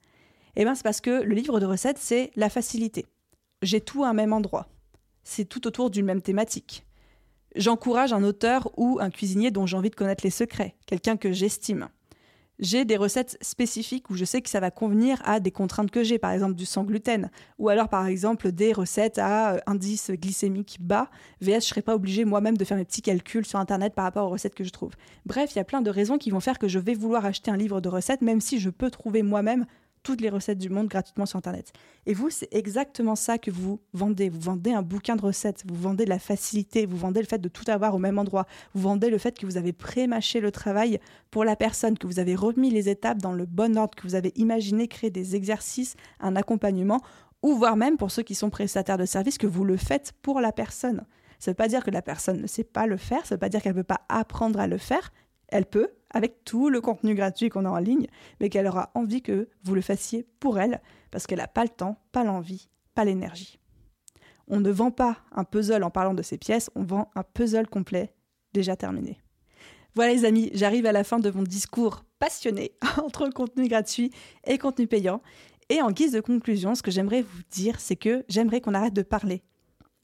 Eh 0.57 0.65
bien 0.65 0.75
c'est 0.75 0.85
parce 0.85 1.01
que 1.01 1.23
le 1.23 1.35
livre 1.35 1.59
de 1.59 1.67
recettes, 1.67 1.99
c'est 1.99 2.31
la 2.37 2.51
facilité. 2.51 3.07
J'ai 3.63 3.81
tout 3.81 4.05
à 4.05 4.11
un 4.11 4.13
même 4.13 4.35
endroit. 4.35 4.69
C'est 5.25 5.47
tout 5.47 5.67
autour 5.67 5.91
d'une 5.91 6.05
même 6.05 6.23
thématique. 6.23 6.85
J'encourage 7.57 8.13
un 8.13 8.23
auteur 8.23 8.71
ou 8.77 8.99
un 9.01 9.11
cuisinier 9.11 9.51
dont 9.51 9.65
j'ai 9.65 9.77
envie 9.77 9.91
de 9.91 9.95
connaître 9.95 10.25
les 10.25 10.31
secrets, 10.31 10.77
quelqu'un 10.87 11.17
que 11.17 11.33
j'estime 11.33 11.89
j'ai 12.59 12.85
des 12.85 12.97
recettes 12.97 13.37
spécifiques 13.41 14.11
où 14.11 14.15
je 14.15 14.25
sais 14.25 14.43
que 14.43 14.49
ça 14.49 14.61
va 14.61 14.71
convenir 14.71 15.21
à 15.25 15.41
des 15.41 15.51
contraintes 15.51 15.91
que 15.91 16.05
j'ai, 16.05 16.19
par 16.19 16.31
exemple 16.31 16.55
du 16.55 16.67
sans 16.67 16.85
gluten, 16.85 17.31
ou 17.59 17.69
alors 17.69 17.89
par 17.89 18.07
exemple 18.07 18.53
des 18.53 18.73
recettes 18.73 19.19
à 19.19 19.55
euh, 19.55 19.59
indice 19.67 20.11
glycémique 20.11 20.79
bas, 20.81 21.11
VS, 21.41 21.47
je 21.47 21.55
ne 21.55 21.61
serais 21.61 21.83
pas 21.83 21.95
obligé 21.95 22.25
moi-même 22.25 22.57
de 22.57 22.65
faire 22.65 22.77
mes 22.77 22.85
petits 22.85 23.03
calculs 23.03 23.47
sur 23.47 23.59
Internet 23.59 23.95
par 23.95 24.05
rapport 24.05 24.27
aux 24.27 24.31
recettes 24.31 24.55
que 24.55 24.65
je 24.65 24.71
trouve. 24.71 24.93
Bref, 25.27 25.55
il 25.55 25.59
y 25.59 25.61
a 25.61 25.65
plein 25.65 25.83
de 25.83 25.91
raisons 25.91 26.19
qui 26.19 26.31
vont 26.31 26.41
faire 26.41 26.59
que 26.59 26.69
je 26.69 26.79
vais 26.79 26.95
vouloir 26.95 27.25
acheter 27.25 27.51
un 27.51 27.57
livre 27.57 27.81
de 27.81 27.89
recettes, 27.89 28.23
même 28.23 28.41
si 28.41 28.59
je 28.59 28.71
peux 28.71 28.91
trouver 28.91 29.23
moi-même 29.23 29.67
toutes 30.05 30.21
les 30.21 30.29
recettes 30.29 30.59
du 30.59 30.69
monde 30.69 30.87
gratuitement 30.87 31.27
sur 31.27 31.39
Internet. 31.39 31.73
Et 32.07 32.15
vous, 32.15 32.31
c'est 32.31 32.49
exactement 32.53 33.17
ça 33.17 33.39
que 33.39 33.51
vous 33.51 33.81
vendez. 33.93 34.29
Vous 34.29 34.39
vendez 34.39 34.73
un 34.73 34.83
bouquin 34.83 35.17
de 35.17 35.23
recettes, 35.23 35.65
vous 35.67 35.75
vendez 35.75 36.05
de 36.05 36.11
la 36.11 36.21
facilité, 36.21 36.87
vous 36.87 36.97
vendez 36.97 37.21
le 37.21 37.27
fait 37.27 37.39
de 37.39 37.49
tout 37.49 37.65
avoir 37.69 37.95
au 37.95 37.99
même 37.99 38.19
endroit, 38.19 38.47
vous 38.75 38.83
vendez 38.83 39.11
le 39.11 39.19
fait 39.19 39.37
que 39.37 39.47
vous 39.47 39.57
avez 39.57 39.73
pré-mâché 39.73 40.39
le 40.41 40.53
travail 40.53 41.01
pour 41.33 41.45
la 41.45 41.57
personne, 41.57 41.99
que 41.99 42.07
vous 42.07 42.21
avez 42.21 42.37
remis 42.37 42.71
les 42.71 42.89
étapes 42.89 43.19
dans 43.19 43.33
le 43.33 43.47
bon 43.47 43.77
ordre, 43.77 43.95
que 43.97 44.07
vous 44.07 44.15
avez 44.15 44.33
imaginé 44.37 44.87
créer 44.87 45.11
des 45.11 45.35
exercices, 45.35 45.97
un 46.21 46.37
accompagnement, 46.37 47.01
ou 47.43 47.55
voire 47.55 47.77
même 47.77 47.97
pour 47.97 48.11
ceux 48.11 48.23
qui 48.23 48.35
sont 48.35 48.51
prestataires 48.51 48.99
de 48.99 49.07
services, 49.07 49.39
que 49.39 49.47
vous 49.47 49.65
le 49.65 49.77
faites 49.77 50.13
pour 50.23 50.41
la 50.41 50.53
personne. 50.53 51.05
Ça 51.39 51.51
ne 51.51 51.53
veut 51.53 51.57
pas 51.57 51.69
dire 51.69 51.83
que 51.83 51.91
la 51.91 52.03
personne 52.03 52.41
ne 52.41 52.47
sait 52.47 52.65
pas 52.65 52.87
le 52.87 52.99
faire, 52.99 53.27
ça 53.27 53.35
ne 53.35 53.37
veut 53.37 53.41
pas 53.41 53.49
dire 53.49 53.63
qu'elle 53.63 53.73
ne 53.73 53.81
peut 53.81 53.85
pas 53.85 54.03
apprendre 54.09 54.61
à 54.61 54.67
le 54.67 54.79
faire, 54.79 55.13
elle 55.49 55.67
peut, 55.67 55.91
avec 56.15 56.45
tout 56.45 56.71
le 56.71 56.81
contenu 56.81 57.15
gratuit 57.15 57.51
qu'on 57.51 57.67
a 57.67 57.71
en 57.71 57.79
ligne, 57.79 58.07
mais 58.41 58.49
qu'elle 58.49 58.67
aura 58.67 58.91
envie 58.95 59.21
que 59.21 59.49
vous 59.65 59.75
le 59.75 59.83
fassiez 59.83 60.27
pour 60.41 60.59
elle, 60.59 60.81
parce 61.11 61.27
qu'elle 61.27 61.39
n'a 61.39 61.49
pas 61.49 61.65
le 61.65 61.69
temps, 61.69 61.99
pas 62.13 62.25
l'envie, 62.25 62.69
pas 62.95 63.05
l'énergie. 63.05 63.59
On 64.49 64.61
ne 64.61 64.71
vend 64.71 64.91
pas 64.91 65.19
un 65.33 65.45
puzzle 65.45 65.83
en 65.83 65.91
parlant 65.91 66.15
de 66.15 66.23
ses 66.23 66.39
pièces, 66.39 66.71
on 66.75 66.85
vend 66.85 67.11
un 67.15 67.25
puzzle 67.25 67.67
complet 67.67 68.15
déjà 68.53 68.77
terminé. 68.77 69.19
Voilà 69.97 70.13
les 70.13 70.25
amis, 70.25 70.51
j'arrive 70.55 70.87
à 70.87 70.93
la 70.93 71.05
fin 71.05 71.19
de 71.19 71.31
mon 71.31 71.43
discours 71.43 72.05
passionné 72.19 72.73
entre 73.03 73.29
contenu 73.29 73.69
gratuit 73.69 74.11
et 74.47 74.59
contenu 74.59 74.87
payant. 74.87 75.21
Et 75.69 75.81
en 75.83 75.91
guise 75.91 76.13
de 76.13 76.21
conclusion, 76.21 76.75
ce 76.75 76.83
que 76.83 76.91
j'aimerais 76.91 77.23
vous 77.23 77.43
dire, 77.51 77.81
c'est 77.81 77.97
que 77.97 78.25
j'aimerais 78.29 78.61
qu'on 78.61 78.75
arrête 78.75 78.93
de 78.93 79.03
parler. 79.03 79.43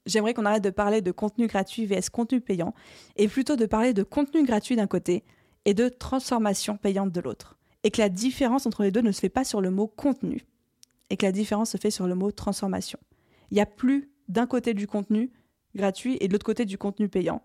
J'aimerais 0.05 0.33
qu'on 0.33 0.45
arrête 0.45 0.63
de 0.63 0.71
parler 0.71 1.01
de 1.01 1.11
contenu 1.11 1.47
gratuit 1.47 1.85
vs 1.85 2.09
contenu 2.11 2.41
payant, 2.41 2.73
et 3.15 3.27
plutôt 3.27 3.55
de 3.55 3.65
parler 3.67 3.93
de 3.93 4.01
contenu 4.01 4.43
gratuit 4.43 4.75
d'un 4.75 4.87
côté 4.87 5.23
et 5.65 5.73
de 5.73 5.89
transformation 5.89 6.77
payante 6.77 7.11
de 7.11 7.21
l'autre. 7.21 7.57
Et 7.83 7.91
que 7.91 8.01
la 8.01 8.09
différence 8.09 8.65
entre 8.65 8.83
les 8.83 8.91
deux 8.91 9.01
ne 9.01 9.11
se 9.11 9.19
fait 9.19 9.29
pas 9.29 9.43
sur 9.43 9.61
le 9.61 9.71
mot 9.71 9.87
contenu, 9.87 10.45
et 11.09 11.17
que 11.17 11.25
la 11.25 11.31
différence 11.31 11.71
se 11.71 11.77
fait 11.77 11.91
sur 11.91 12.07
le 12.07 12.15
mot 12.15 12.31
transformation. 12.31 12.99
Il 13.49 13.55
n'y 13.55 13.61
a 13.61 13.65
plus 13.65 14.11
d'un 14.27 14.47
côté 14.47 14.73
du 14.73 14.87
contenu 14.87 15.31
gratuit 15.75 16.17
et 16.21 16.27
de 16.27 16.33
l'autre 16.33 16.45
côté 16.45 16.65
du 16.65 16.77
contenu 16.77 17.09
payant, 17.09 17.41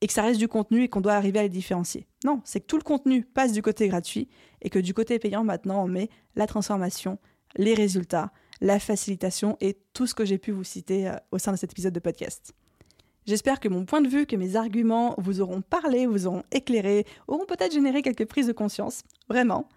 et 0.00 0.06
que 0.06 0.12
ça 0.12 0.22
reste 0.22 0.38
du 0.38 0.48
contenu 0.48 0.82
et 0.82 0.88
qu'on 0.88 1.00
doit 1.00 1.14
arriver 1.14 1.38
à 1.38 1.42
les 1.42 1.48
différencier. 1.48 2.06
Non, 2.24 2.40
c'est 2.44 2.60
que 2.60 2.66
tout 2.66 2.76
le 2.76 2.82
contenu 2.82 3.24
passe 3.24 3.52
du 3.52 3.62
côté 3.62 3.88
gratuit, 3.88 4.28
et 4.62 4.70
que 4.70 4.78
du 4.78 4.92
côté 4.92 5.18
payant, 5.18 5.44
maintenant, 5.44 5.84
on 5.84 5.88
met 5.88 6.10
la 6.34 6.46
transformation, 6.46 7.18
les 7.56 7.74
résultats, 7.74 8.32
la 8.60 8.78
facilitation 8.78 9.56
et 9.60 9.78
tout 9.92 10.06
ce 10.06 10.14
que 10.14 10.24
j'ai 10.24 10.38
pu 10.38 10.50
vous 10.50 10.64
citer 10.64 11.08
euh, 11.08 11.16
au 11.30 11.38
sein 11.38 11.52
de 11.52 11.56
cet 11.56 11.72
épisode 11.72 11.92
de 11.92 12.00
podcast. 12.00 12.54
J'espère 13.26 13.58
que 13.58 13.68
mon 13.68 13.84
point 13.84 14.00
de 14.00 14.08
vue, 14.08 14.24
que 14.24 14.36
mes 14.36 14.54
arguments 14.54 15.16
vous 15.18 15.40
auront 15.40 15.60
parlé, 15.60 16.06
vous 16.06 16.28
auront 16.28 16.44
éclairé, 16.52 17.04
auront 17.26 17.44
peut-être 17.44 17.72
généré 17.72 18.00
quelques 18.00 18.24
prises 18.24 18.46
de 18.46 18.52
conscience. 18.52 19.02
Vraiment. 19.28 19.68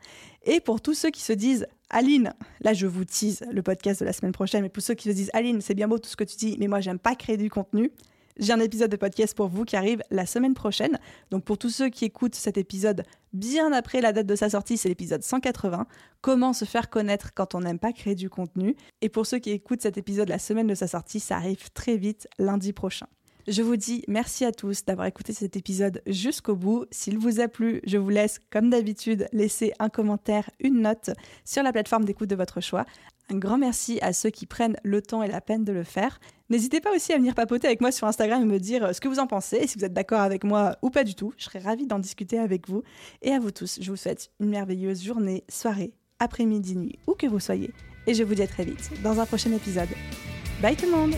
Et 0.43 0.59
pour 0.59 0.81
tous 0.81 0.93
ceux 0.93 1.09
qui 1.09 1.21
se 1.21 1.33
disent 1.33 1.65
Aline, 1.89 2.33
là 2.61 2.73
je 2.73 2.85
vous 2.85 3.05
tease 3.05 3.43
le 3.51 3.63
podcast 3.63 4.01
de 4.01 4.05
la 4.05 4.13
semaine 4.13 4.33
prochaine, 4.33 4.61
mais 4.61 4.69
pour 4.69 4.83
ceux 4.83 4.93
qui 4.93 5.09
se 5.09 5.13
disent 5.15 5.31
Aline, 5.33 5.61
c'est 5.61 5.73
bien 5.73 5.87
beau 5.87 5.97
tout 5.97 6.09
ce 6.09 6.15
que 6.15 6.23
tu 6.23 6.37
dis, 6.37 6.57
mais 6.59 6.67
moi 6.67 6.79
j'aime 6.79 6.99
pas 6.99 7.15
créer 7.15 7.37
du 7.37 7.49
contenu, 7.49 7.91
j'ai 8.39 8.53
un 8.53 8.59
épisode 8.59 8.89
de 8.89 8.95
podcast 8.95 9.35
pour 9.35 9.47
vous 9.47 9.65
qui 9.65 9.75
arrive 9.75 10.01
la 10.11 10.25
semaine 10.25 10.53
prochaine. 10.53 10.97
Donc 11.29 11.43
pour 11.43 11.57
tous 11.57 11.71
ceux 11.71 11.89
qui 11.89 12.05
écoutent 12.05 12.35
cet 12.35 12.57
épisode 12.57 13.03
bien 13.33 13.73
après 13.73 13.99
la 13.99 14.13
date 14.13 14.27
de 14.27 14.35
sa 14.35 14.49
sortie, 14.49 14.77
c'est 14.77 14.89
l'épisode 14.89 15.23
180. 15.23 15.87
Comment 16.21 16.53
se 16.53 16.65
faire 16.65 16.89
connaître 16.89 17.33
quand 17.33 17.53
on 17.53 17.61
n'aime 17.61 17.79
pas 17.79 17.91
créer 17.91 18.15
du 18.15 18.29
contenu? 18.29 18.75
Et 19.01 19.09
pour 19.09 19.25
ceux 19.25 19.39
qui 19.39 19.51
écoutent 19.51 19.81
cet 19.81 19.97
épisode 19.97 20.29
la 20.29 20.39
semaine 20.39 20.67
de 20.67 20.75
sa 20.75 20.87
sortie, 20.87 21.19
ça 21.19 21.35
arrive 21.35 21.69
très 21.73 21.97
vite 21.97 22.29
lundi 22.37 22.71
prochain. 22.71 23.07
Je 23.49 23.63
vous 23.63 23.77
dis 23.77 24.03
merci 24.07 24.45
à 24.45 24.51
tous 24.51 24.85
d'avoir 24.85 25.07
écouté 25.07 25.33
cet 25.33 25.57
épisode 25.57 26.03
jusqu'au 26.05 26.55
bout. 26.55 26.85
S'il 26.91 27.17
vous 27.17 27.39
a 27.39 27.47
plu, 27.47 27.81
je 27.83 27.97
vous 27.97 28.09
laisse, 28.09 28.39
comme 28.51 28.69
d'habitude, 28.69 29.27
laisser 29.33 29.73
un 29.79 29.89
commentaire, 29.89 30.51
une 30.59 30.81
note 30.81 31.09
sur 31.45 31.63
la 31.63 31.71
plateforme 31.71 32.05
d'écoute 32.05 32.29
de 32.29 32.35
votre 32.35 32.61
choix. 32.61 32.85
Un 33.31 33.39
grand 33.39 33.57
merci 33.57 33.97
à 34.03 34.13
ceux 34.13 34.29
qui 34.29 34.45
prennent 34.45 34.77
le 34.83 35.01
temps 35.01 35.23
et 35.23 35.27
la 35.27 35.41
peine 35.41 35.63
de 35.63 35.71
le 35.71 35.83
faire. 35.83 36.19
N'hésitez 36.51 36.79
pas 36.79 36.95
aussi 36.95 37.11
à 37.11 37.17
venir 37.17 37.33
papoter 37.33 37.65
avec 37.65 37.81
moi 37.81 37.91
sur 37.91 38.05
Instagram 38.05 38.43
et 38.43 38.45
me 38.45 38.59
dire 38.59 38.85
euh, 38.85 38.93
ce 38.93 39.01
que 39.01 39.07
vous 39.07 39.17
en 39.17 39.25
pensez, 39.25 39.65
si 39.65 39.79
vous 39.79 39.85
êtes 39.85 39.93
d'accord 39.93 40.21
avec 40.21 40.43
moi 40.43 40.77
ou 40.83 40.91
pas 40.91 41.03
du 41.03 41.15
tout. 41.15 41.33
Je 41.37 41.45
serai 41.45 41.57
ravie 41.57 41.87
d'en 41.87 41.97
discuter 41.97 42.37
avec 42.37 42.69
vous. 42.69 42.83
Et 43.23 43.31
à 43.31 43.39
vous 43.39 43.49
tous, 43.49 43.79
je 43.81 43.89
vous 43.89 43.97
souhaite 43.97 44.29
une 44.39 44.49
merveilleuse 44.49 45.03
journée, 45.03 45.43
soirée, 45.49 45.93
après-midi, 46.19 46.75
nuit, 46.75 46.99
où 47.07 47.13
que 47.13 47.25
vous 47.25 47.39
soyez. 47.39 47.73
Et 48.05 48.13
je 48.13 48.23
vous 48.23 48.35
dis 48.35 48.43
à 48.43 48.47
très 48.47 48.65
vite 48.65 48.91
dans 49.01 49.19
un 49.19 49.25
prochain 49.25 49.51
épisode. 49.53 49.89
Bye 50.61 50.75
tout 50.75 50.85
le 50.85 50.91
monde 50.91 51.15